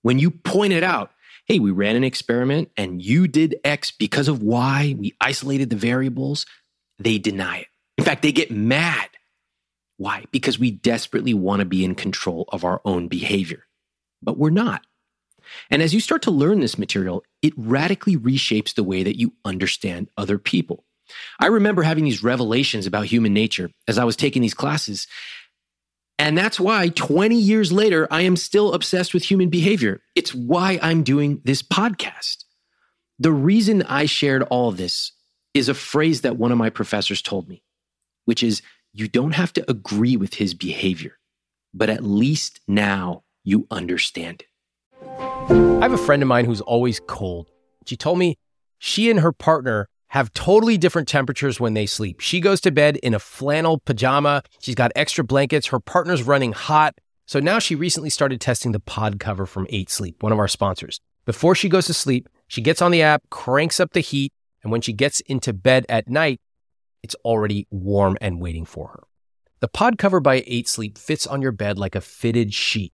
[0.01, 1.11] When you point it out,
[1.45, 5.75] hey, we ran an experiment and you did X because of Y, we isolated the
[5.75, 6.45] variables,
[6.99, 7.67] they deny it.
[7.97, 9.09] In fact, they get mad.
[9.97, 10.25] Why?
[10.31, 13.63] Because we desperately want to be in control of our own behavior,
[14.21, 14.81] but we're not.
[15.69, 19.33] And as you start to learn this material, it radically reshapes the way that you
[19.45, 20.83] understand other people.
[21.39, 25.07] I remember having these revelations about human nature as I was taking these classes,
[26.19, 30.01] and that's why 20 years later, I am still obsessed with human behavior.
[30.15, 32.43] It's why I'm doing this podcast.
[33.19, 35.11] The reason I shared all this
[35.53, 37.63] is a phrase that one of my professors told me,
[38.25, 38.61] which is
[38.93, 41.17] you don't have to agree with his behavior,
[41.73, 44.47] but at least now you understand it.
[45.49, 47.49] I have a friend of mine who's always cold.
[47.85, 48.37] She told me
[48.79, 52.19] she and her partner have totally different temperatures when they sleep.
[52.19, 54.43] She goes to bed in a flannel pajama.
[54.59, 55.67] She's got extra blankets.
[55.67, 56.95] Her partner's running hot.
[57.25, 60.47] So now she recently started testing the pod cover from Eight Sleep, one of our
[60.47, 60.99] sponsors.
[61.25, 64.31] Before she goes to sleep, she gets on the app, cranks up the heat,
[64.63, 66.39] and when she gets into bed at night,
[67.03, 69.03] it's already warm and waiting for her.
[69.59, 72.93] The pod cover by Eight Sleep fits on your bed like a fitted sheet,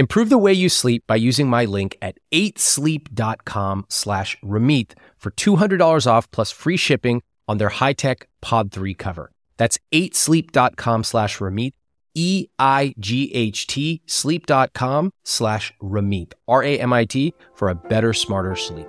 [0.00, 6.06] Improve the way you sleep by using my link at 8sleep.com slash Ramit for $200
[6.06, 9.30] off plus free shipping on their high-tech Pod 3 cover.
[9.58, 11.74] That's 8sleep.com slash Ramit,
[12.14, 18.88] E-I-G-H-T, sleep.com slash Ramit, R-A-M-I-T, for a better, smarter sleep.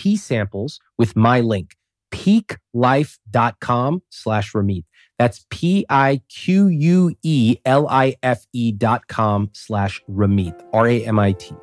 [0.00, 1.76] tea samples with my link,
[2.12, 4.84] piquelife.com slash Ramit.
[5.18, 5.92] That's P-I-Q-U-E-L-I-F-E
[8.72, 11.54] dot com slash Ramit, R-A-M-I-T.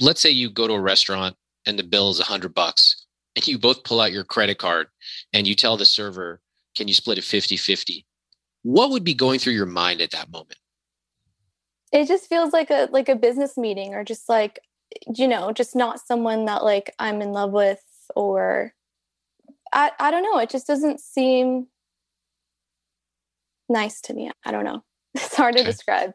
[0.00, 3.04] Let's say you go to a restaurant and the bill is a hundred bucks
[3.36, 4.86] and you both pull out your credit card
[5.34, 6.40] and you tell the server,
[6.74, 8.06] can you split it 50-50?
[8.62, 10.56] What would be going through your mind at that moment?
[11.92, 14.60] It just feels like a like a business meeting or just like
[15.14, 17.82] you know, just not someone that like I'm in love with
[18.16, 18.72] or
[19.72, 21.68] I I don't know, it just doesn't seem
[23.68, 24.30] nice to me.
[24.44, 24.82] I don't know.
[25.14, 25.64] It's hard okay.
[25.64, 26.12] to describe.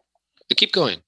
[0.48, 1.02] But keep going.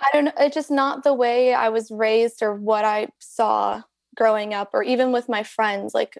[0.00, 0.32] I don't know.
[0.38, 3.82] It's just not the way I was raised or what I saw
[4.16, 5.94] growing up, or even with my friends.
[5.94, 6.18] Like,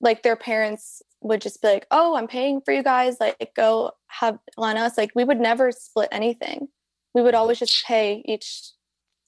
[0.00, 3.16] like their parents would just be like, "Oh, I'm paying for you guys.
[3.20, 6.68] Like, go have on us." Like, we would never split anything.
[7.14, 8.70] We would always just pay each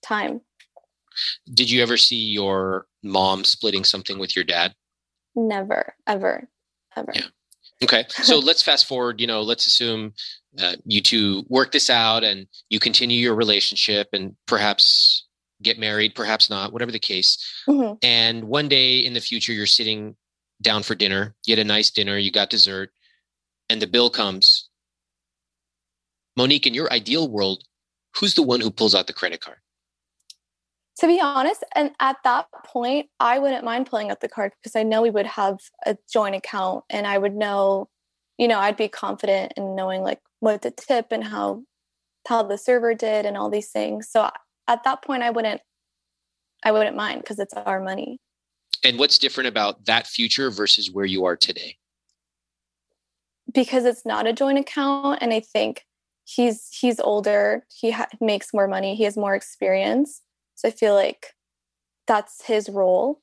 [0.02, 0.40] time.
[1.52, 4.74] Did you ever see your mom splitting something with your dad?
[5.34, 6.48] Never, ever,
[6.96, 7.12] ever.
[7.14, 7.26] Yeah.
[7.82, 8.04] Okay.
[8.08, 9.20] So let's fast forward.
[9.20, 10.14] You know, let's assume
[10.58, 15.26] uh, you two work this out and you continue your relationship and perhaps
[15.62, 17.62] get married, perhaps not, whatever the case.
[17.68, 17.94] Mm-hmm.
[18.02, 20.16] And one day in the future, you're sitting
[20.60, 22.90] down for dinner, you had a nice dinner, you got dessert,
[23.68, 24.68] and the bill comes.
[26.36, 27.64] Monique, in your ideal world,
[28.16, 29.58] who's the one who pulls out the credit card?
[30.98, 34.76] To be honest, and at that point, I wouldn't mind pulling out the card because
[34.76, 37.88] I know we would have a joint account and I would know,
[38.36, 41.62] you know, I'd be confident in knowing like what to tip and how
[42.28, 44.08] how the server did and all these things.
[44.10, 44.30] So
[44.68, 45.60] at that point I wouldn't
[46.62, 48.18] I wouldn't mind because it's our money.
[48.84, 51.76] And what's different about that future versus where you are today?
[53.52, 55.84] Because it's not a joint account, and I think
[56.34, 57.64] he's he's older.
[57.74, 58.94] He ha- makes more money.
[58.94, 60.22] He has more experience.
[60.54, 61.34] So I feel like
[62.06, 63.20] that's his role.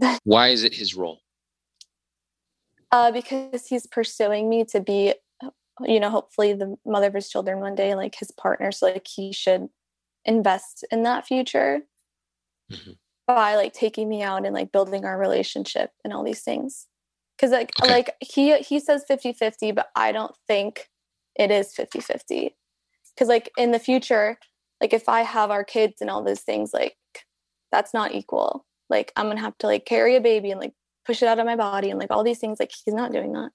[0.24, 1.20] Why is it his role?
[2.90, 5.14] Uh, because he's pursuing me to be,
[5.80, 8.70] you know, hopefully the mother of his children one day, like his partner.
[8.70, 9.68] So like he should
[10.24, 11.80] invest in that future.
[12.70, 12.92] Mm-hmm
[13.26, 16.88] by like taking me out and like building our relationship and all these things
[17.36, 17.92] because like okay.
[17.92, 20.88] like he he says 50-50 but i don't think
[21.36, 22.50] it is 50-50
[23.14, 24.38] because like in the future
[24.80, 26.96] like if i have our kids and all those things like
[27.72, 30.74] that's not equal like i'm gonna have to like carry a baby and like
[31.06, 33.32] push it out of my body and like all these things like he's not doing
[33.32, 33.50] that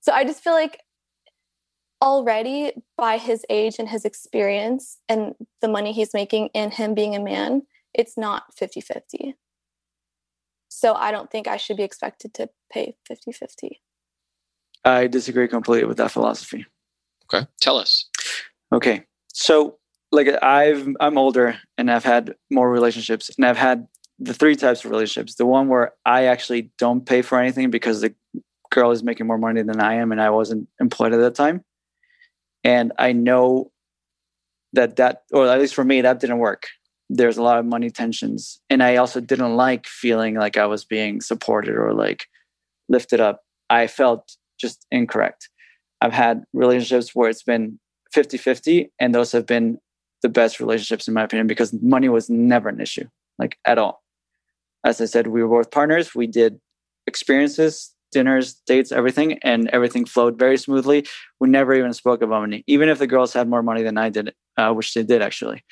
[0.00, 0.80] so i just feel like
[2.02, 7.14] already by his age and his experience and the money he's making and him being
[7.14, 7.62] a man
[7.94, 9.34] it's not 50 50.
[10.80, 13.82] So I don't think I should be expected to pay 50 50.
[14.82, 16.64] I disagree completely with that philosophy.
[17.26, 17.46] Okay.
[17.60, 18.06] Tell us.
[18.72, 19.04] Okay.
[19.30, 19.76] So
[20.10, 23.88] like I've I'm older and I've had more relationships and I've had
[24.18, 25.34] the three types of relationships.
[25.34, 28.14] The one where I actually don't pay for anything because the
[28.70, 31.62] girl is making more money than I am and I wasn't employed at that time.
[32.64, 33.70] And I know
[34.72, 36.68] that that or at least for me that didn't work
[37.12, 38.60] there's a lot of money tensions.
[38.70, 42.26] And i also didn't like feeling like i was being supported or like
[42.88, 43.40] lifted up.
[43.68, 45.48] I felt just incorrect.
[46.00, 47.78] I've had relationships where it's been
[48.16, 49.78] 50-50 and those have been
[50.22, 53.06] the best relationships in my opinion because money was never an issue
[53.38, 54.02] like at all.
[54.84, 56.14] As i said we were both partners.
[56.14, 56.60] We did
[57.06, 61.06] experiences dinners dates everything and everything flowed very smoothly.
[61.40, 62.64] We never even spoke about money.
[62.66, 65.64] Even if the girls had more money than i did uh, which they did actually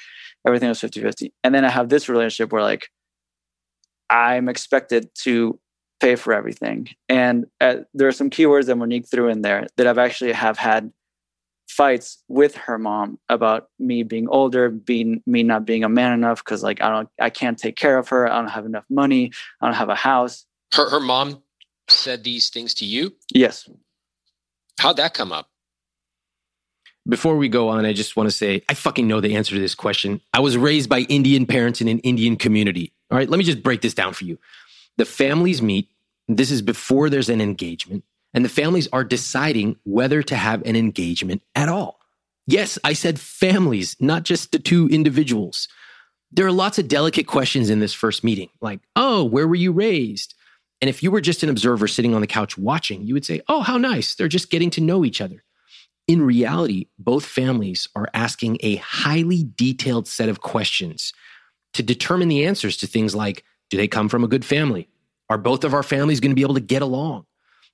[0.49, 1.33] everything was 50 50.
[1.45, 2.89] And then I have this relationship where like
[4.11, 5.61] I'm expected to
[6.01, 6.89] pay for everything.
[7.09, 10.59] And uh, there are some keywords that Monique threw in there that I've actually have
[10.59, 10.93] had
[11.69, 16.43] fights with her mom about me being older, being me not being a man enough
[16.45, 18.31] because like I don't I can't take care of her.
[18.31, 19.33] I don't have enough money.
[19.61, 20.47] I don't have a house.
[20.75, 21.43] Her her mom
[21.89, 23.15] said these things to you?
[23.35, 23.69] Yes.
[24.79, 25.51] How'd that come up?
[27.09, 29.61] Before we go on, I just want to say I fucking know the answer to
[29.61, 30.21] this question.
[30.35, 32.93] I was raised by Indian parents in an Indian community.
[33.11, 34.39] All right, let me just break this down for you.
[34.99, 35.89] The families meet.
[36.29, 38.05] This is before there's an engagement,
[38.35, 41.99] and the families are deciding whether to have an engagement at all.
[42.47, 45.69] Yes, I said families, not just the two individuals.
[46.31, 49.73] There are lots of delicate questions in this first meeting, like, oh, where were you
[49.73, 50.35] raised?
[50.83, 53.41] And if you were just an observer sitting on the couch watching, you would say,
[53.49, 54.15] oh, how nice.
[54.15, 55.43] They're just getting to know each other.
[56.09, 61.13] In reality, both families are asking a highly detailed set of questions
[61.75, 64.89] to determine the answers to things like do they come from a good family?
[65.29, 67.27] Are both of our families going to be able to get along?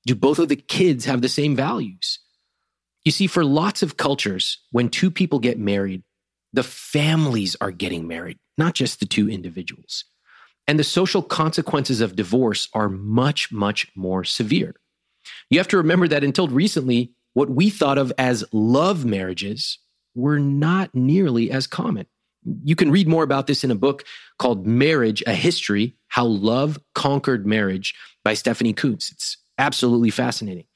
[0.04, 2.18] Do both of the kids have the same values?
[3.04, 6.02] You see, for lots of cultures, when two people get married,
[6.52, 10.04] the families are getting married, not just the two individuals.
[10.66, 14.74] And the social consequences of divorce are much, much more severe.
[15.50, 19.78] You have to remember that until recently, what we thought of as love marriages
[20.14, 22.06] were not nearly as common.
[22.62, 24.04] You can read more about this in a book
[24.38, 29.10] called Marriage, a History How Love Conquered Marriage by Stephanie Coontz.
[29.10, 30.66] It's absolutely fascinating.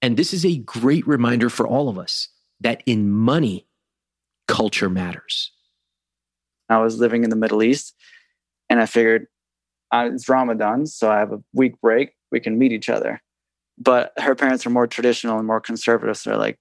[0.00, 2.28] And this is a great reminder for all of us
[2.60, 3.66] that in money,
[4.48, 5.52] culture matters.
[6.68, 7.94] I was living in the Middle East
[8.68, 9.26] and I figured
[9.92, 12.14] uh, it's Ramadan, so I have a week break.
[12.30, 13.20] We can meet each other.
[13.78, 16.16] But her parents are more traditional and more conservative.
[16.16, 16.58] So they're like,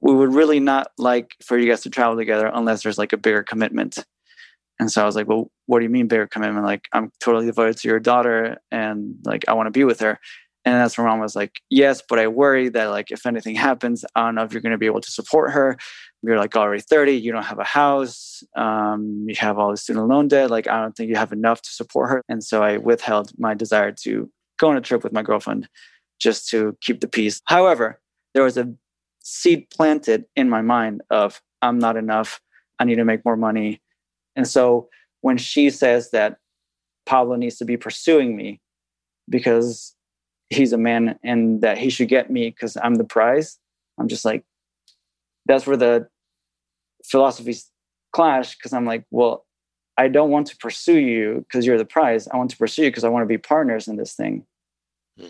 [0.00, 3.16] we would really not like for you guys to travel together unless there's like a
[3.18, 3.98] bigger commitment.
[4.80, 6.66] And so I was like, well, what do you mean bigger commitment?
[6.66, 10.18] Like, I'm totally devoted to your daughter and like, I want to be with her.
[10.64, 14.04] And that's when mom was like, yes, but I worry that like if anything happens,
[14.14, 15.76] I don't know if you're going to be able to support her.
[16.22, 20.08] You're like already 30, you don't have a house, um, you have all the student
[20.08, 20.50] loan debt.
[20.50, 22.22] Like I don't think you have enough to support her.
[22.30, 25.68] And so I withheld my desire to go on a trip with my girlfriend
[26.20, 27.40] just to keep the peace.
[27.46, 28.00] However,
[28.32, 28.72] there was a
[29.20, 32.40] seed planted in my mind of I'm not enough.
[32.78, 33.80] I need to make more money.
[34.36, 34.88] And so
[35.22, 36.38] when she says that
[37.06, 38.60] Pablo needs to be pursuing me
[39.28, 39.94] because
[40.50, 43.58] he's a man and that he should get me because I'm the prize.
[43.98, 44.44] I'm just like,
[45.46, 46.08] that's where the
[47.04, 47.70] philosophies
[48.12, 49.46] clash because I'm like, well,
[49.96, 52.26] I don't want to pursue you because you're the prize.
[52.28, 54.44] I want to pursue you because I want to be partners in this thing.
[55.18, 55.26] Hmm.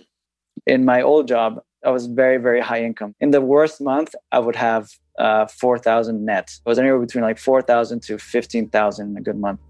[0.67, 3.15] In my old job, I was very, very high income.
[3.21, 4.89] In the worst month, I would have
[5.19, 6.51] uh, 4,000 net.
[6.65, 9.61] It was anywhere between like 4,000 to 15,000 in a good month.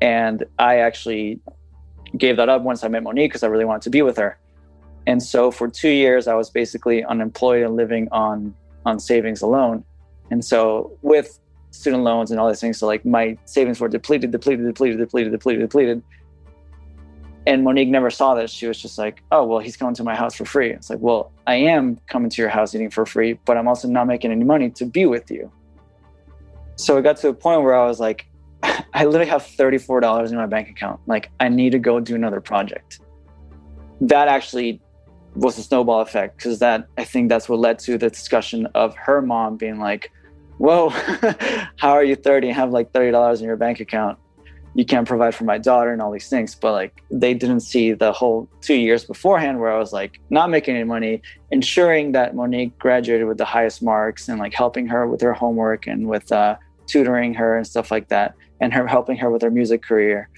[0.00, 1.40] And I actually
[2.16, 4.38] gave that up once I met Monique because I really wanted to be with her.
[5.06, 8.54] And so for two years, I was basically unemployed and living on
[8.86, 9.84] on savings alone.
[10.30, 11.38] And so with
[11.78, 15.32] student loans and all these things, so like my savings were depleted, depleted, depleted, depleted,
[15.32, 16.02] depleted, depleted.
[17.46, 18.50] And Monique never saw this.
[18.50, 20.98] She was just like, "Oh, well, he's coming to my house for free." It's like,
[21.00, 24.32] "Well, I am coming to your house eating for free, but I'm also not making
[24.32, 25.50] any money to be with you."
[26.76, 28.26] So it got to a point where I was like,
[28.62, 31.00] I literally have $34 in my bank account.
[31.06, 33.00] Like, I need to go do another project.
[34.00, 34.80] That actually
[35.34, 38.96] was a snowball effect because that I think that's what led to the discussion of
[38.96, 40.12] her mom being like,
[40.58, 40.88] "Whoa,
[41.76, 44.18] how are you 30 and have like $30 in your bank account?
[44.74, 47.92] You can't provide for my daughter and all these things." But like they didn't see
[47.92, 52.34] the whole two years beforehand where I was like not making any money, ensuring that
[52.34, 56.30] Monique graduated with the highest marks and like helping her with her homework and with
[56.32, 56.56] uh,
[56.86, 60.28] tutoring her and stuff like that, and her helping her with her music career.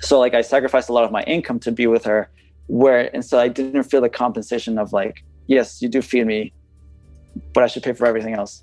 [0.00, 2.28] So like I sacrificed a lot of my income to be with her
[2.66, 6.52] where and so I didn't feel the compensation of like, yes, you do feed me,
[7.52, 8.62] but I should pay for everything else.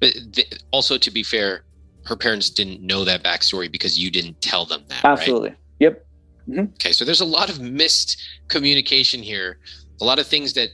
[0.00, 1.64] But th- also, to be fair,
[2.04, 5.04] her parents didn't know that backstory because you didn't tell them that.
[5.04, 5.50] Absolutely.
[5.50, 5.58] Right?
[5.80, 6.06] Yep.
[6.48, 6.60] Mm-hmm.
[6.74, 9.58] Okay, so there's a lot of missed communication here,
[10.00, 10.68] a lot of things that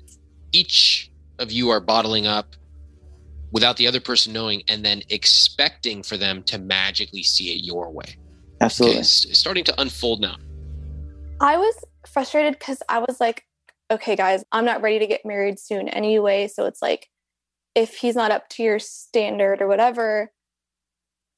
[0.53, 2.57] each of you are bottling up
[3.53, 7.91] without the other person knowing, and then expecting for them to magically see it your
[7.91, 8.17] way.
[8.61, 8.97] Absolutely.
[8.97, 10.37] Okay, it's starting to unfold now.
[11.41, 11.75] I was
[12.07, 13.45] frustrated because I was like,
[13.91, 16.47] okay, guys, I'm not ready to get married soon anyway.
[16.47, 17.10] So it's like,
[17.75, 20.33] if he's not up to your standard or whatever,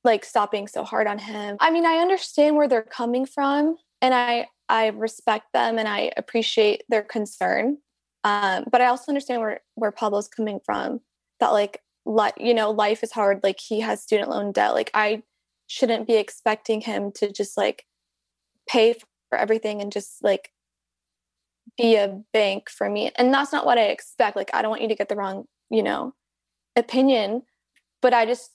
[0.05, 1.57] like stop being so hard on him.
[1.61, 6.13] I mean, I understand where they're coming from and I I respect them and I
[6.17, 7.79] appreciate their concern.
[8.25, 11.01] Um, but I also understand where where Pablo's coming from.
[11.41, 13.41] That like li- you know, life is hard.
[13.43, 14.75] Like he has student loan debt.
[14.75, 15.23] Like I
[15.67, 17.87] shouldn't be expecting him to just like
[18.69, 18.95] pay
[19.29, 20.51] for everything and just like
[21.77, 23.11] be a bank for me.
[23.17, 24.37] And that's not what I expect.
[24.37, 26.15] Like, I don't want you to get the wrong, you know,
[26.77, 27.43] opinion,
[28.01, 28.53] but I just,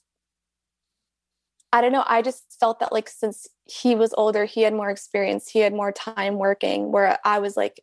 [1.72, 2.04] I don't know.
[2.06, 5.74] I just felt that like since he was older, he had more experience, he had
[5.74, 7.80] more time working, where I was like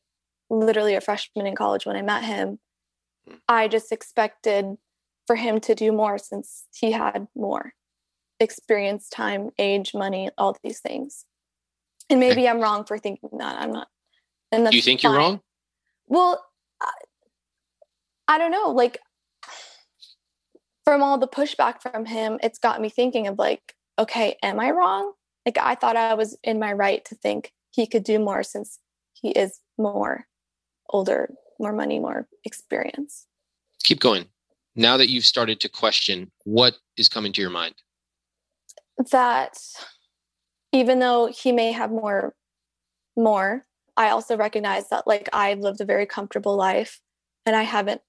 [0.49, 2.59] literally a freshman in college when I met him.
[3.27, 3.35] Hmm.
[3.47, 4.77] I just expected
[5.27, 7.73] for him to do more since he had more
[8.39, 11.25] experience, time, age, money, all these things.
[12.09, 13.59] And maybe I'm wrong for thinking that.
[13.59, 13.87] I'm not
[14.51, 15.11] and Do you think fine.
[15.11, 15.41] you're wrong?
[16.07, 16.43] Well,
[16.81, 16.91] I,
[18.27, 18.69] I don't know.
[18.69, 18.99] Like,
[20.85, 24.71] from all the pushback from him, it's got me thinking of like, okay, am I
[24.71, 25.13] wrong?
[25.45, 28.79] Like I thought I was in my right to think he could do more since
[29.13, 30.27] he is more
[30.89, 33.25] older, more money, more experience.
[33.83, 34.25] Keep going.
[34.75, 37.75] Now that you've started to question, what is coming to your mind?
[39.11, 39.57] That
[40.71, 42.35] even though he may have more
[43.17, 43.65] more,
[43.97, 46.99] I also recognize that like I've lived a very comfortable life
[47.45, 48.01] and I haven't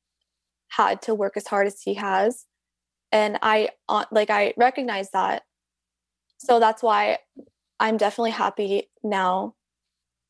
[0.68, 2.44] had to work as hard as he has.
[3.16, 5.44] And I uh, like I recognize that.
[6.36, 7.16] So that's why
[7.80, 9.54] I'm definitely happy now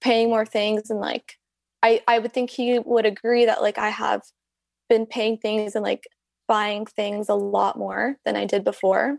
[0.01, 1.35] paying more things and like
[1.83, 4.23] I I would think he would agree that like I have
[4.89, 6.05] been paying things and like
[6.47, 9.19] buying things a lot more than I did before.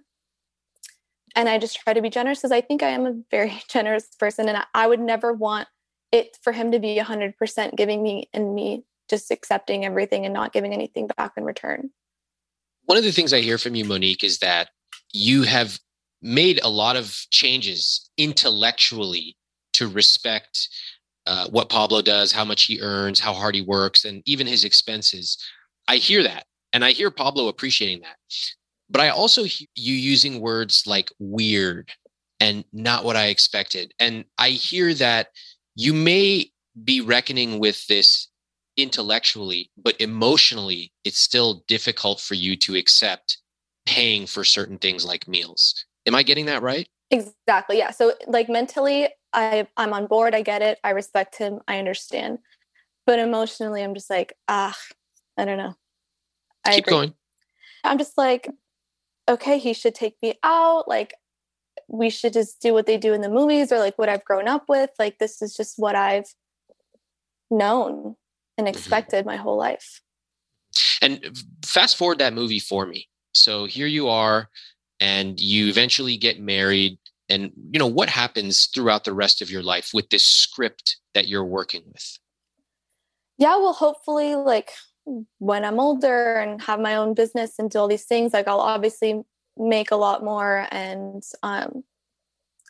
[1.35, 4.07] And I just try to be generous because I think I am a very generous
[4.17, 5.67] person and I, I would never want
[6.13, 10.53] it for him to be 100% giving me and me just accepting everything and not
[10.53, 11.89] giving anything back in return.
[12.87, 14.69] One of the things I hear from you, Monique, is that
[15.11, 15.77] you have
[16.21, 19.35] made a lot of changes intellectually
[19.73, 20.69] to respect
[21.25, 24.63] uh, what Pablo does, how much he earns, how hard he works, and even his
[24.63, 25.37] expenses.
[25.89, 26.45] I hear that.
[26.71, 28.15] And I hear Pablo appreciating that.
[28.89, 31.91] But I also hear you using words like weird
[32.39, 33.93] and not what I expected.
[33.99, 35.27] And I hear that
[35.75, 38.29] you may be reckoning with this
[38.77, 43.39] intellectually, but emotionally, it's still difficult for you to accept
[43.85, 45.85] paying for certain things like meals.
[46.05, 46.87] Am I getting that right?
[47.09, 47.77] Exactly.
[47.77, 47.91] Yeah.
[47.91, 50.35] So like mentally, I I'm on board.
[50.35, 50.79] I get it.
[50.83, 51.59] I respect him.
[51.67, 52.39] I understand.
[53.05, 54.77] But emotionally, I'm just like, ah,
[55.37, 55.75] I don't know.
[56.65, 56.91] I Keep agree.
[56.91, 57.13] going.
[57.83, 58.49] I'm just like,
[59.29, 60.87] okay, he should take me out.
[60.87, 61.13] Like,
[61.87, 64.49] we should just do what they do in the movies or like what I've grown
[64.49, 64.89] up with.
[64.99, 66.33] Like, this is just what I've
[67.49, 68.15] known
[68.57, 68.75] and mm-hmm.
[68.75, 69.29] expected mm-hmm.
[69.29, 70.01] my whole life.
[71.01, 73.07] And fast forward that movie for me.
[73.33, 74.49] So here you are,
[74.99, 76.97] and you eventually get married.
[77.29, 81.27] And you know what happens throughout the rest of your life with this script that
[81.27, 82.19] you're working with?
[83.37, 84.71] Yeah, well, hopefully, like
[85.39, 88.59] when I'm older and have my own business and do all these things, like I'll
[88.59, 89.21] obviously
[89.57, 91.83] make a lot more and um,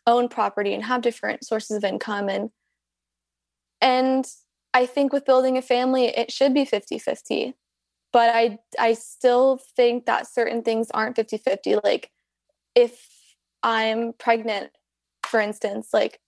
[0.05, 2.49] own property and have different sources of income and
[3.81, 4.25] and
[4.73, 7.55] I think with building a family, it should be 50 50.
[8.13, 11.77] But I, I still think that certain things aren't 50 50.
[11.83, 12.11] Like
[12.75, 13.05] if
[13.63, 14.71] I'm pregnant,
[15.25, 16.19] for instance, like,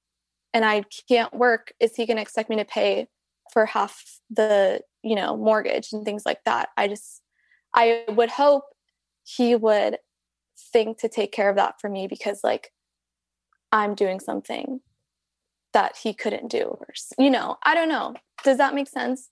[0.54, 3.08] and I can't work, is he going to expect me to pay
[3.52, 7.22] for half the you know mortgage and things like that i just
[7.76, 8.64] i would hope
[9.24, 9.98] he would
[10.72, 12.72] think to take care of that for me because like
[13.72, 14.80] i'm doing something
[15.74, 18.14] that he couldn't do or you know i don't know
[18.44, 19.30] does that make sense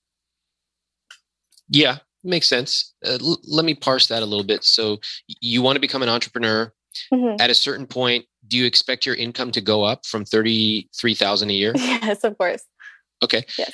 [1.70, 4.98] yeah makes sense uh, l- let me parse that a little bit so
[5.42, 6.72] you want to become an entrepreneur
[7.14, 7.36] mm-hmm.
[7.40, 11.54] at a certain point do you expect your income to go up from 33000 a
[11.54, 12.64] year yes of course
[13.24, 13.46] Okay.
[13.58, 13.74] Yes.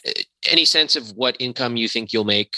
[0.49, 2.55] Any sense of what income you think you'll make,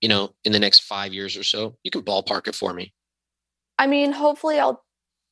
[0.00, 1.76] you know, in the next five years or so?
[1.84, 2.92] You can ballpark it for me.
[3.78, 4.84] I mean, hopefully I'll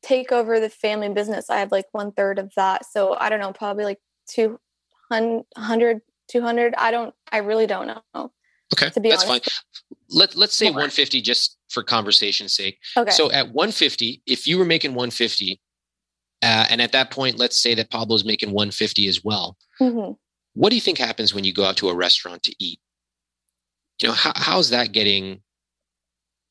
[0.03, 1.51] take over the family business.
[1.51, 2.86] I have like one third of that.
[2.86, 3.99] So I don't know, probably like
[4.30, 6.74] 200, 200.
[6.76, 8.32] I don't, I really don't know.
[8.74, 8.90] Okay.
[8.90, 9.51] To be That's honest.
[9.51, 9.99] fine.
[10.11, 10.74] Let, let's say More.
[10.74, 12.78] 150 just for conversation's sake.
[12.96, 13.11] Okay.
[13.11, 15.61] So at 150, if you were making 150,
[16.42, 19.57] uh, and at that point, let's say that Pablo's making 150 as well.
[19.80, 20.12] Mm-hmm.
[20.55, 22.80] What do you think happens when you go out to a restaurant to eat?
[24.01, 25.40] You know, how, how's that getting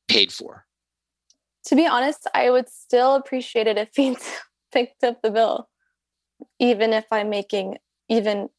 [0.08, 0.67] paid for?
[1.68, 4.18] To be honest, I would still appreciate it if he
[4.74, 5.70] picked up the bill,
[6.60, 7.78] even if I'm making
[8.10, 8.50] even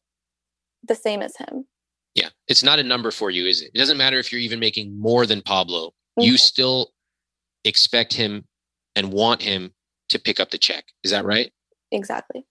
[0.83, 1.65] the same as him.
[2.13, 3.71] Yeah, it's not a number for you, is it?
[3.73, 5.87] It doesn't matter if you're even making more than Pablo.
[5.87, 6.21] Mm-hmm.
[6.21, 6.91] You still
[7.63, 8.45] expect him
[8.95, 9.73] and want him
[10.09, 10.85] to pick up the check.
[11.03, 11.51] Is that right?
[11.91, 12.45] Exactly.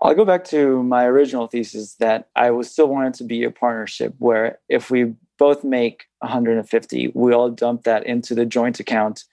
[0.00, 3.50] I'll go back to my original thesis that I was still wanted to be a
[3.50, 9.24] partnership where if we both make 150, we all dump that into the joint account.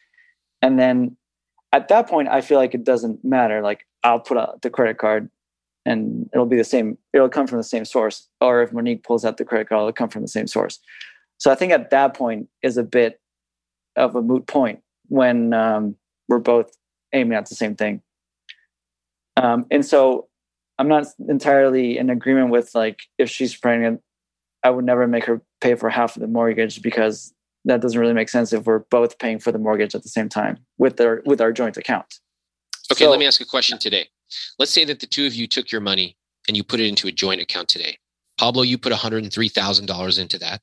[0.66, 1.16] And then
[1.74, 3.61] at that point, I feel like it doesn't matter.
[3.61, 5.30] Like I'll put out the credit card
[5.86, 8.28] and it'll be the same, it'll come from the same source.
[8.41, 10.80] Or if Monique pulls out the credit card, it'll come from the same source.
[11.38, 13.22] So I think at that point is a bit
[13.95, 15.95] of a moot point when um,
[16.28, 16.76] we're both
[17.13, 18.01] aiming at the same thing.
[19.38, 20.30] Um, and so
[20.80, 24.01] I'm not entirely in agreement with like if she's pregnant,
[24.63, 27.35] I would never make her pay for half of the mortgage because
[27.66, 30.30] that doesn't really make sense if we're both paying for the mortgage at the same
[30.30, 32.20] time with our with our joint account.
[32.91, 34.07] Okay, so, let me ask a question today.
[34.59, 37.07] Let's say that the two of you took your money and you put it into
[37.07, 37.97] a joint account today.
[38.38, 40.61] Pablo, you put $103,000 into that.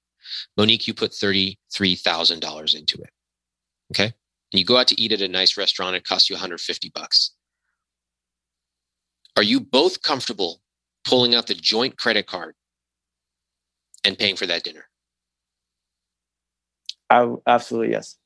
[0.56, 3.10] Monique, you put $33,000 into it.
[3.92, 4.04] Okay.
[4.04, 7.32] And you go out to eat at a nice restaurant, it costs you 150 bucks.
[9.36, 10.60] Are you both comfortable
[11.04, 12.54] pulling out the joint credit card
[14.04, 14.84] and paying for that dinner?
[17.12, 18.16] I, absolutely yes.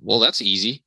[0.00, 0.82] Well, that's easy.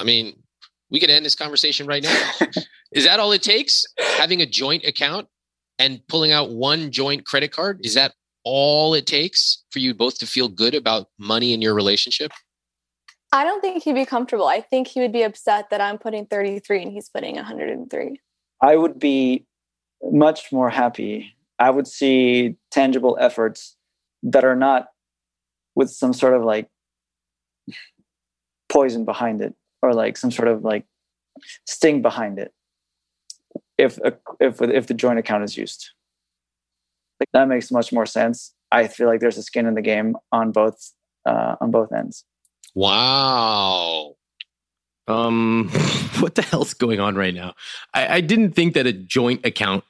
[0.00, 0.42] I mean,
[0.90, 2.30] we could end this conversation right now.
[2.92, 3.84] Is that all it takes?
[4.18, 5.28] Having a joint account
[5.78, 7.80] and pulling out one joint credit card?
[7.84, 11.74] Is that all it takes for you both to feel good about money in your
[11.74, 12.32] relationship?
[13.32, 14.48] I don't think he'd be comfortable.
[14.48, 18.20] I think he would be upset that I'm putting 33 and he's putting 103.
[18.60, 19.46] I would be
[20.02, 21.36] much more happy.
[21.60, 23.76] I would see tangible efforts
[24.24, 24.88] that are not
[25.80, 26.68] with some sort of like
[28.68, 30.84] poison behind it or like some sort of like
[31.66, 32.52] sting behind it
[33.78, 33.98] if
[34.40, 35.88] if if the joint account is used.
[37.18, 38.54] Like that makes much more sense.
[38.70, 40.92] I feel like there's a skin in the game on both
[41.24, 42.24] uh, on both ends.
[42.74, 44.16] Wow.
[45.08, 45.70] Um
[46.20, 47.54] what the hell's going on right now?
[47.94, 49.84] I, I didn't think that a joint account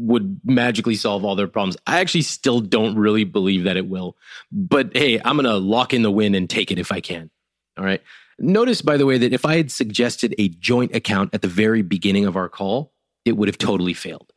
[0.00, 1.76] would magically solve all their problems.
[1.86, 4.16] I actually still don't really believe that it will.
[4.50, 7.30] But hey, I'm going to lock in the win and take it if I can.
[7.78, 8.02] All right.
[8.38, 11.82] Notice, by the way, that if I had suggested a joint account at the very
[11.82, 12.92] beginning of our call,
[13.24, 14.32] it would have totally failed.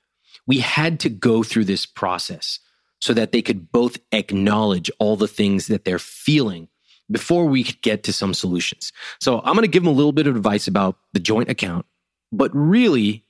[0.45, 2.59] We had to go through this process
[2.99, 6.67] so that they could both acknowledge all the things that they're feeling
[7.09, 8.91] before we could get to some solutions.
[9.21, 11.85] So I'm going to give them a little bit of advice about the joint account,
[12.31, 13.22] but really,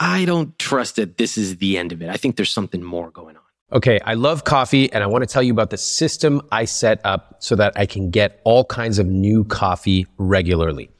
[0.00, 2.08] I don't trust that this is the end of it.
[2.08, 3.42] I think there's something more going on.
[3.70, 7.00] Okay, I love coffee and I want to tell you about the system I set
[7.04, 10.90] up so that I can get all kinds of new coffee regularly.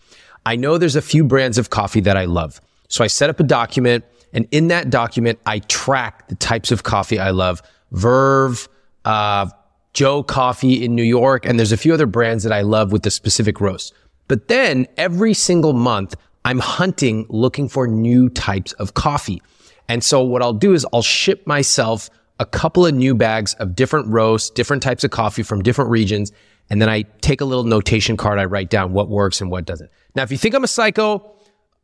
[0.44, 2.60] I know there's a few brands of coffee that I love.
[2.88, 6.82] So I set up a document and in that document, I track the types of
[6.82, 7.62] coffee I love.
[7.92, 8.68] Verve,
[9.04, 9.48] uh,
[9.94, 13.02] Joe Coffee in New York, and there's a few other brands that I love with
[13.02, 13.94] the specific roast.
[14.28, 16.14] But then every single month,
[16.44, 19.42] I'm hunting looking for new types of coffee.
[19.88, 23.74] And so what I'll do is I'll ship myself a couple of new bags of
[23.74, 26.32] different roasts, different types of coffee from different regions.
[26.70, 28.38] And then I take a little notation card.
[28.38, 29.90] I write down what works and what doesn't.
[30.14, 31.34] Now, if you think I'm a psycho,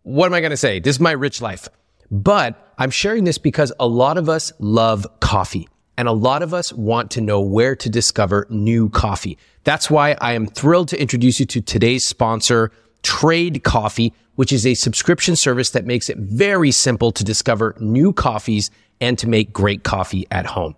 [0.03, 0.81] what am I going to say?
[0.81, 1.69] This is my rich life.
[2.11, 6.53] But I'm sharing this because a lot of us love coffee and a lot of
[6.53, 9.39] us want to know where to discover new coffee.
[9.65, 12.71] That's why I am thrilled to introduce you to today's sponsor,
[13.05, 18.13] Trade Coffee, which is a subscription service that makes it very simple to discover new
[18.13, 20.75] coffees and to make great coffee at home.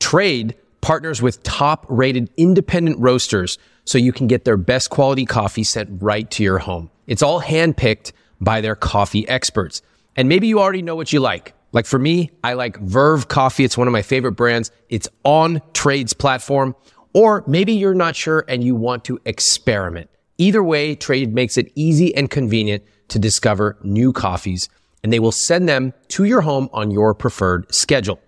[0.00, 5.64] Trade partners with top rated independent roasters so you can get their best quality coffee
[5.64, 6.90] sent right to your home.
[7.06, 9.80] It's all handpicked by their coffee experts.
[10.16, 11.54] And maybe you already know what you like.
[11.72, 13.64] Like for me, I like Verve coffee.
[13.64, 14.70] It's one of my favorite brands.
[14.88, 16.74] It's on Trade's platform.
[17.12, 20.10] Or maybe you're not sure and you want to experiment.
[20.40, 24.70] Either way, Trade makes it easy and convenient to discover new coffees
[25.02, 28.18] and they will send them to your home on your preferred schedule.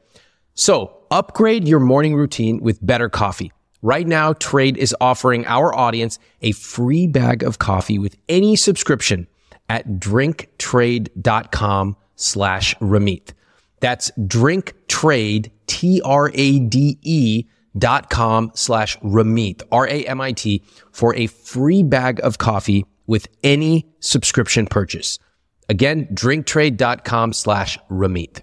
[0.55, 3.51] So upgrade your morning routine with better coffee.
[3.81, 9.27] Right now, Trade is offering our audience a free bag of coffee with any subscription
[9.71, 13.33] at drinktrade.com slash Ramit.
[13.81, 17.45] That's drinktrade, T-R-A-D-E
[17.77, 25.19] dot com slash Ramit, R-A-M-I-T, for a free bag of coffee with any subscription purchase.
[25.69, 28.41] Again, drinktrade.com slash Ramit.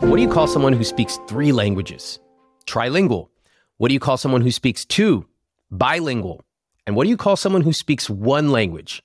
[0.00, 2.18] What do you call someone who speaks three languages?
[2.66, 3.28] Trilingual.
[3.76, 5.26] What do you call someone who speaks two?
[5.70, 6.44] Bilingual.
[6.86, 9.02] And what do you call someone who speaks one language?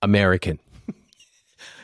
[0.00, 0.58] American.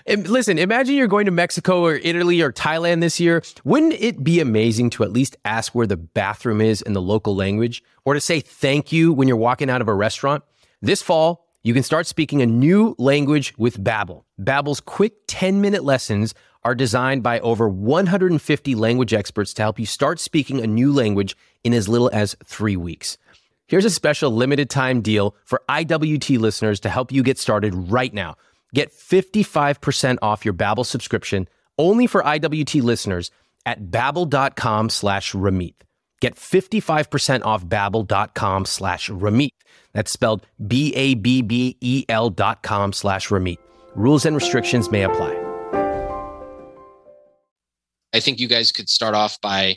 [0.09, 3.43] Listen, imagine you're going to Mexico or Italy or Thailand this year.
[3.65, 7.37] Wouldn't it be amazing to at least ask where the bathroom is in the local
[7.37, 10.45] language or to say thank you when you're walking out of a restaurant?
[10.81, 14.25] This fall, you can start speaking a new language with Babbel.
[14.41, 16.33] Babbel's quick 10-minute lessons
[16.63, 21.37] are designed by over 150 language experts to help you start speaking a new language
[21.65, 23.19] in as little as 3 weeks.
[23.67, 28.15] Here's a special limited time deal for IWT listeners to help you get started right
[28.15, 28.37] now.
[28.75, 31.49] Get 55% off your Babbel subscription
[31.79, 33.31] only for IWT listeners
[33.65, 35.75] at babbel.com slash Ramit.
[36.21, 39.51] Get 55% off babbel.com slash Ramit.
[39.93, 43.59] That's spelled B-A-B-B-E-L dot com slash Ramit.
[43.95, 45.45] Rules and restrictions may apply.
[48.13, 49.77] I think you guys could start off by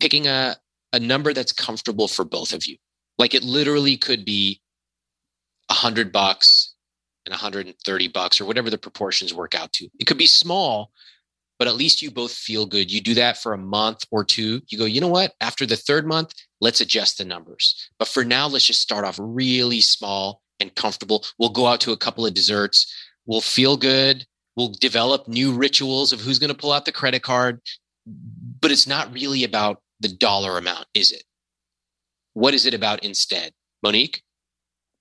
[0.00, 0.56] picking a,
[0.92, 2.76] a number that's comfortable for both of you.
[3.18, 4.60] Like it literally could be
[5.68, 6.67] a hundred bucks
[7.28, 9.88] and 130 bucks or whatever the proportions work out to.
[10.00, 10.92] It could be small,
[11.58, 12.90] but at least you both feel good.
[12.90, 14.62] You do that for a month or two.
[14.68, 15.34] You go, you know what?
[15.42, 17.90] After the third month, let's adjust the numbers.
[17.98, 21.24] But for now, let's just start off really small and comfortable.
[21.38, 22.92] We'll go out to a couple of desserts.
[23.26, 24.24] We'll feel good.
[24.56, 27.60] We'll develop new rituals of who's going to pull out the credit card.
[28.06, 31.24] But it's not really about the dollar amount, is it?
[32.32, 33.52] What is it about instead?
[33.82, 34.22] Monique?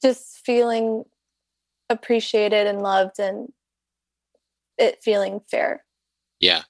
[0.02, 1.06] Just feeling
[1.90, 3.52] appreciated and loved and
[4.78, 5.84] it feeling fair.
[6.40, 6.62] Yeah.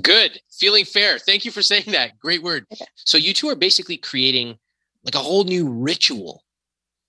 [0.00, 0.40] Good.
[0.52, 1.18] Feeling fair.
[1.18, 2.18] Thank you for saying that.
[2.18, 2.66] Great word.
[2.72, 2.84] Okay.
[2.96, 4.58] So you two are basically creating
[5.04, 6.44] like a whole new ritual.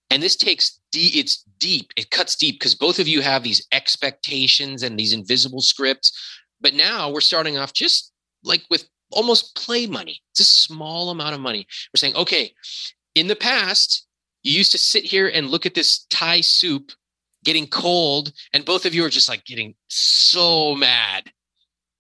[0.10, 1.92] And this takes deep, it's deep.
[1.96, 6.12] It cuts deep because both of you have these expectations and these invisible scripts.
[6.60, 8.12] But now we're starting off just
[8.44, 10.22] like with almost play money.
[10.32, 11.68] It's a small amount of money.
[11.94, 12.54] We're saying, okay,
[13.16, 14.08] in the past,
[14.44, 16.92] you used to sit here and look at this Thai soup
[17.44, 21.32] getting cold, and both of you are just like getting so mad.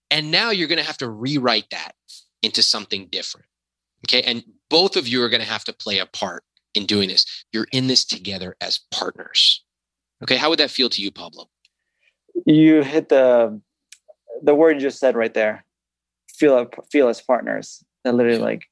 [0.10, 1.94] And now you're going to have to rewrite that
[2.42, 3.46] into something different.
[4.06, 4.22] Okay.
[4.24, 6.44] And both of you are going to have to play a part
[6.76, 7.26] in doing this.
[7.54, 9.64] You're in this together as partners.
[10.24, 10.38] Okay.
[10.38, 11.50] How would that feel to you, Pablo?
[12.46, 13.60] You hit the
[14.44, 15.66] the word you just said right there.
[16.36, 17.84] Feel feel as partners.
[18.04, 18.64] That literally like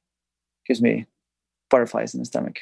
[0.66, 1.06] gives me
[1.68, 2.58] butterflies in the stomach.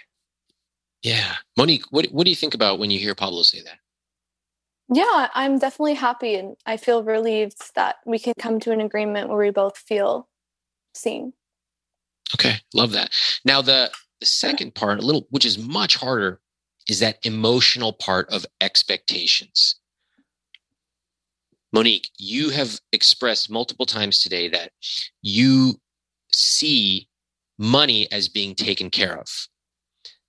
[1.03, 1.37] Yeah.
[1.57, 3.79] Monique, what what do you think about when you hear Pablo say that?
[4.91, 9.29] Yeah, I'm definitely happy and I feel relieved that we can come to an agreement
[9.29, 10.29] where we both feel
[10.95, 11.35] seen.
[12.35, 13.13] Okay, love that.
[13.45, 16.41] Now the the second part, a little which is much harder,
[16.89, 19.77] is that emotional part of expectations.
[21.73, 24.73] Monique, you have expressed multiple times today that
[25.23, 25.75] you
[26.33, 27.09] see
[27.59, 29.29] money as being taken care of,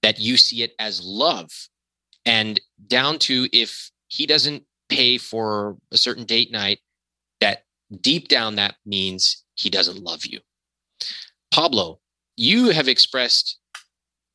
[0.02, 1.50] that you see it as love,
[2.26, 6.80] and down to if he doesn't pay for a certain date night,
[7.40, 7.64] that
[8.02, 10.40] deep down that means he doesn't love you.
[11.52, 12.00] Pablo,
[12.36, 13.58] you have expressed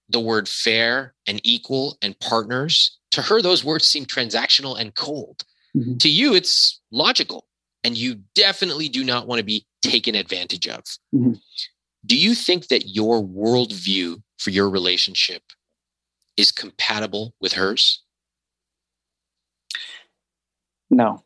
[0.08, 2.98] the word fair and equal and partners.
[3.12, 5.42] To her, those words seem transactional and cold.
[5.76, 5.96] Mm-hmm.
[5.98, 7.46] To you, it's logical.
[7.82, 10.84] And you definitely do not want to be taken advantage of.
[11.14, 11.32] Mm-hmm.
[12.06, 15.42] Do you think that your worldview for your relationship
[16.36, 18.03] is compatible with hers?
[20.90, 21.22] No.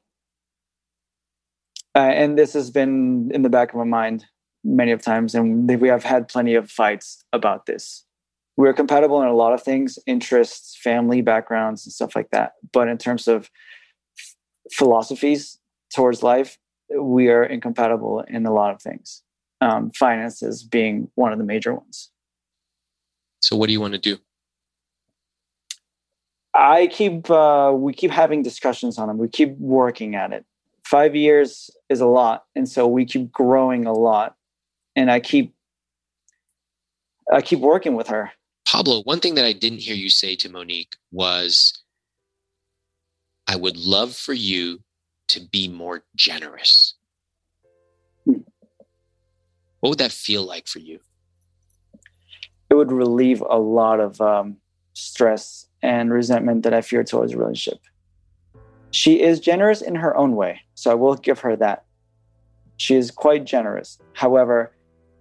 [1.95, 4.25] Uh, and this has been in the back of my mind
[4.65, 8.05] many of times, and we have had plenty of fights about this.
[8.57, 12.53] We're compatible in a lot of things, interests, family backgrounds, and stuff like that.
[12.73, 13.51] But in terms of
[14.73, 15.59] philosophies
[15.95, 16.59] towards life,
[16.97, 19.23] we are incompatible in a lot of things.
[19.61, 22.11] Um, finances being one of the major ones.
[23.43, 24.19] So, what do you want to do?
[26.55, 29.19] I keep uh, we keep having discussions on them.
[29.19, 30.45] We keep working at it.
[30.85, 34.37] Five years is a lot, and so we keep growing a lot.
[34.97, 35.55] And I keep
[37.33, 38.33] I keep working with her.
[38.67, 41.83] Pablo, one thing that I didn't hear you say to Monique was,
[43.47, 44.81] "I would love for you
[45.29, 46.95] to be more generous."
[48.25, 48.41] Hmm.
[49.81, 51.01] What would that feel like for you?
[52.71, 54.57] It would relieve a lot of um,
[54.93, 57.81] stress and resentment that I fear towards a relationship.
[58.91, 61.85] She is generous in her own way, so I will give her that.
[62.77, 63.99] She is quite generous.
[64.15, 64.73] However,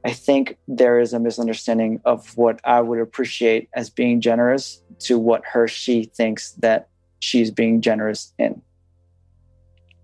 [0.05, 5.19] I think there is a misunderstanding of what I would appreciate as being generous to
[5.19, 6.87] what her she thinks that
[7.19, 8.61] she's being generous in.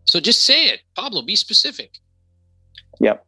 [0.06, 2.00] So just say it, Pablo, be specific.
[3.00, 3.26] Yep.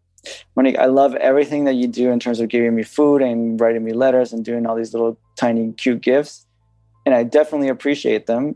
[0.55, 3.83] Monique, I love everything that you do in terms of giving me food and writing
[3.83, 6.44] me letters and doing all these little tiny cute gifts
[7.05, 8.55] and I definitely appreciate them.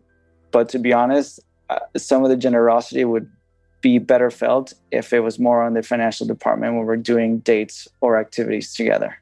[0.52, 1.39] But to be honest,
[1.70, 3.30] uh, some of the generosity would
[3.82, 7.88] be better felt if it was more on the financial department when we're doing dates
[8.02, 9.18] or activities together.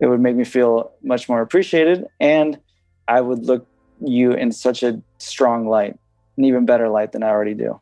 [0.00, 2.58] It would make me feel much more appreciated, and
[3.08, 3.66] I would look
[4.00, 5.96] you in such a strong light,
[6.36, 7.80] an even better light than I already do.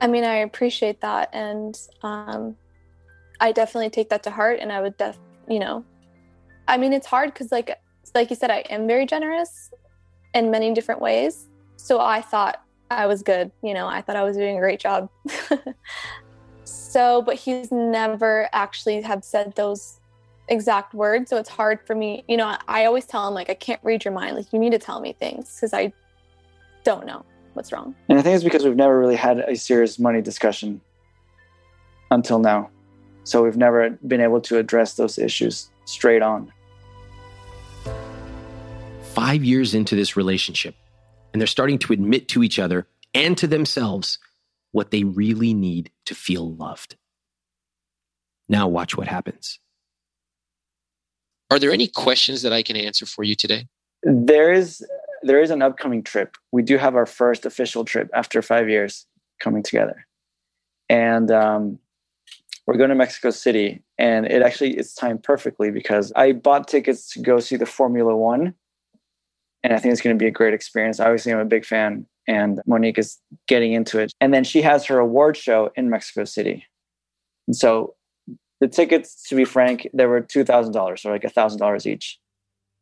[0.00, 2.56] I mean, I appreciate that, and um,
[3.38, 5.84] I definitely take that to heart, and I would, def- you know,
[6.68, 7.78] I mean, it's hard because, like,
[8.14, 9.72] like you said, I am very generous
[10.34, 11.48] in many different ways.
[11.76, 13.50] So I thought I was good.
[13.62, 15.08] You know, I thought I was doing a great job.
[16.64, 20.00] so, but he's never actually have said those
[20.48, 21.30] exact words.
[21.30, 22.24] So it's hard for me.
[22.28, 24.36] You know, I always tell him like, I can't read your mind.
[24.36, 25.92] Like, you need to tell me things because I
[26.84, 27.94] don't know what's wrong.
[28.08, 30.80] And I think it's because we've never really had a serious money discussion
[32.10, 32.70] until now.
[33.24, 36.52] So we've never been able to address those issues straight on.
[39.02, 40.74] Five years into this relationship,
[41.32, 44.18] and they're starting to admit to each other and to themselves
[44.72, 46.96] what they really need to feel loved.
[48.48, 49.58] Now, watch what happens.
[51.50, 53.66] Are there any questions that I can answer for you today?
[54.02, 54.84] There is
[55.22, 56.36] there is an upcoming trip.
[56.50, 59.06] We do have our first official trip after five years
[59.38, 60.06] coming together,
[60.88, 61.78] and um,
[62.66, 63.82] we're going to Mexico City.
[64.02, 68.14] And it actually is timed perfectly because I bought tickets to go see the Formula
[68.14, 68.54] One,
[69.62, 71.00] and I think it's going to be a great experience.
[71.00, 74.12] Obviously, I'm a big fan, and Monique is getting into it.
[74.20, 76.66] And then she has her award show in Mexico City,
[77.46, 77.94] and so
[78.60, 82.18] the tickets, to be frank, they were two thousand dollars, or like thousand dollars each.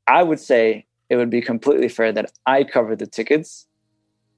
[0.07, 3.67] I would say it would be completely fair that I cover the tickets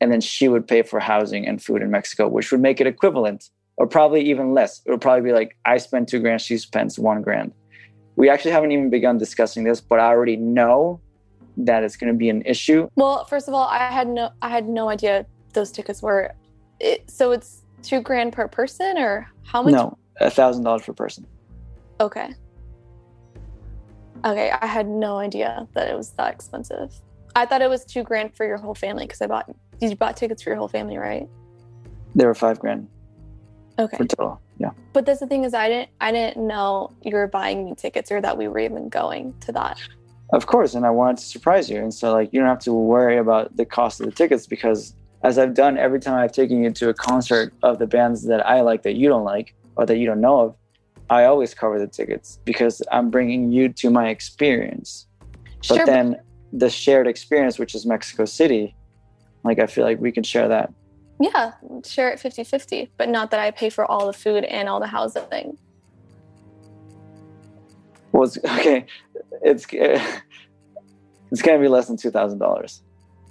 [0.03, 2.89] and then she would pay for housing and food in Mexico, which would make it
[2.89, 4.83] equivalent or probably even less.
[4.85, 7.53] It would probably be like I spent two grand, she spends one grand.
[8.17, 11.01] We actually haven't even begun discussing this, but I already know
[11.57, 12.89] that it's going to be an issue.
[12.95, 16.33] Well, first of all, I had no I had no idea those tickets were
[16.81, 19.73] it, so it's 2 grand per person or how much?
[19.73, 21.27] No, a thousand dollars per person.
[22.01, 22.31] Okay.
[24.25, 26.95] Okay, I had no idea that it was that expensive.
[27.35, 29.51] I thought it was 2 grand for your whole family because I bought
[29.81, 31.29] you bought tickets for your whole family, right?
[32.15, 32.89] They were five grand
[33.79, 33.97] Okay.
[33.97, 34.41] for total.
[34.59, 34.71] Yeah.
[34.93, 38.13] But that's the thing is I didn't I didn't know you were buying me tickets
[38.13, 39.79] or that we were even going to that.
[40.33, 41.79] Of course, and I wanted to surprise you.
[41.79, 44.95] And so like you don't have to worry about the cost of the tickets because
[45.23, 48.47] as I've done every time I've taken you to a concert of the bands that
[48.47, 50.57] I like that you don't like or that you don't know of,
[51.11, 55.07] I always cover the tickets because I'm bringing you to my experience.
[55.69, 56.21] But Sure, then
[56.53, 58.75] the shared experience, which is Mexico City,
[59.45, 60.73] like I feel like we can share that.
[61.23, 61.53] Yeah,
[61.87, 64.89] share it 50-50, but not that I pay for all the food and all the
[64.89, 65.57] housing.
[68.11, 68.87] Well, it's, okay,
[69.41, 69.65] it's
[71.31, 72.83] it's gonna be less than two thousand dollars.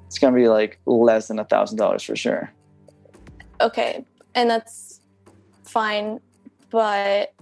[0.07, 2.53] It's gonna be like less than a thousand dollars for sure.
[3.59, 5.01] Okay, and that's
[5.65, 6.21] fine,
[6.69, 7.33] but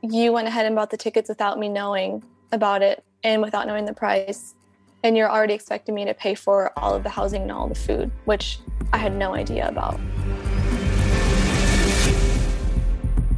[0.00, 2.22] you went ahead and bought the tickets without me knowing
[2.52, 4.54] about it and without knowing the price.
[5.04, 7.74] And you're already expecting me to pay for all of the housing and all the
[7.74, 8.58] food, which
[8.92, 9.98] I had no idea about.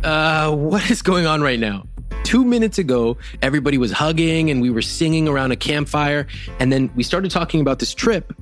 [0.03, 1.87] Uh, what is going on right now?
[2.25, 6.27] Two minutes ago, everybody was hugging and we were singing around a campfire.
[6.59, 8.35] And then we started talking about this trip.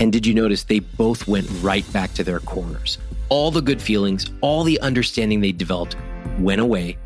[0.00, 2.98] And did you notice they both went right back to their corners?
[3.30, 5.96] All the good feelings, all the understanding they developed
[6.38, 6.98] went away.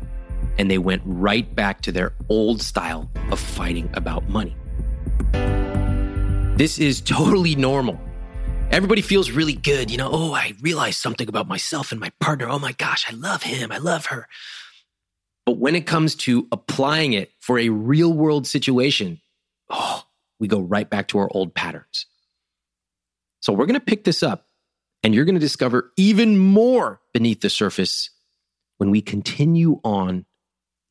[0.57, 4.55] And they went right back to their old style of fighting about money.
[6.55, 7.99] This is totally normal.
[8.69, 9.89] Everybody feels really good.
[9.89, 12.47] You know, oh, I realized something about myself and my partner.
[12.47, 13.71] Oh my gosh, I love him.
[13.71, 14.27] I love her.
[15.47, 19.19] But when it comes to applying it for a real world situation,
[19.71, 20.03] oh,
[20.39, 22.05] we go right back to our old patterns.
[23.39, 24.45] So we're going to pick this up
[25.01, 28.11] and you're going to discover even more beneath the surface
[28.77, 30.25] when we continue on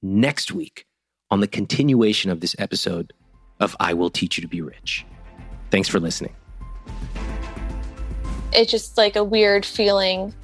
[0.02, 0.86] next week
[1.30, 3.12] on the continuation of this episode
[3.60, 5.06] of I Will Teach You to Be Rich.
[5.72, 6.34] Thanks for listening.
[8.52, 10.34] It's just like a weird feeling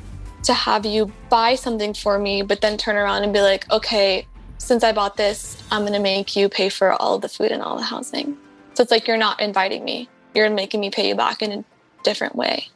[0.44, 4.26] to have you buy something for me, but then turn around and be like, okay,
[4.56, 7.62] since I bought this, I'm going to make you pay for all the food and
[7.62, 8.38] all the housing.
[8.72, 11.64] So it's like you're not inviting me, you're making me pay you back in a
[12.04, 12.66] different way.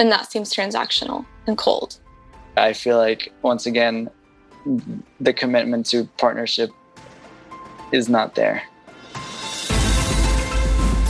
[0.00, 1.98] And that seems transactional and cold.
[2.56, 4.08] I feel like once again,
[5.20, 6.70] the commitment to partnership
[7.92, 8.62] is not there.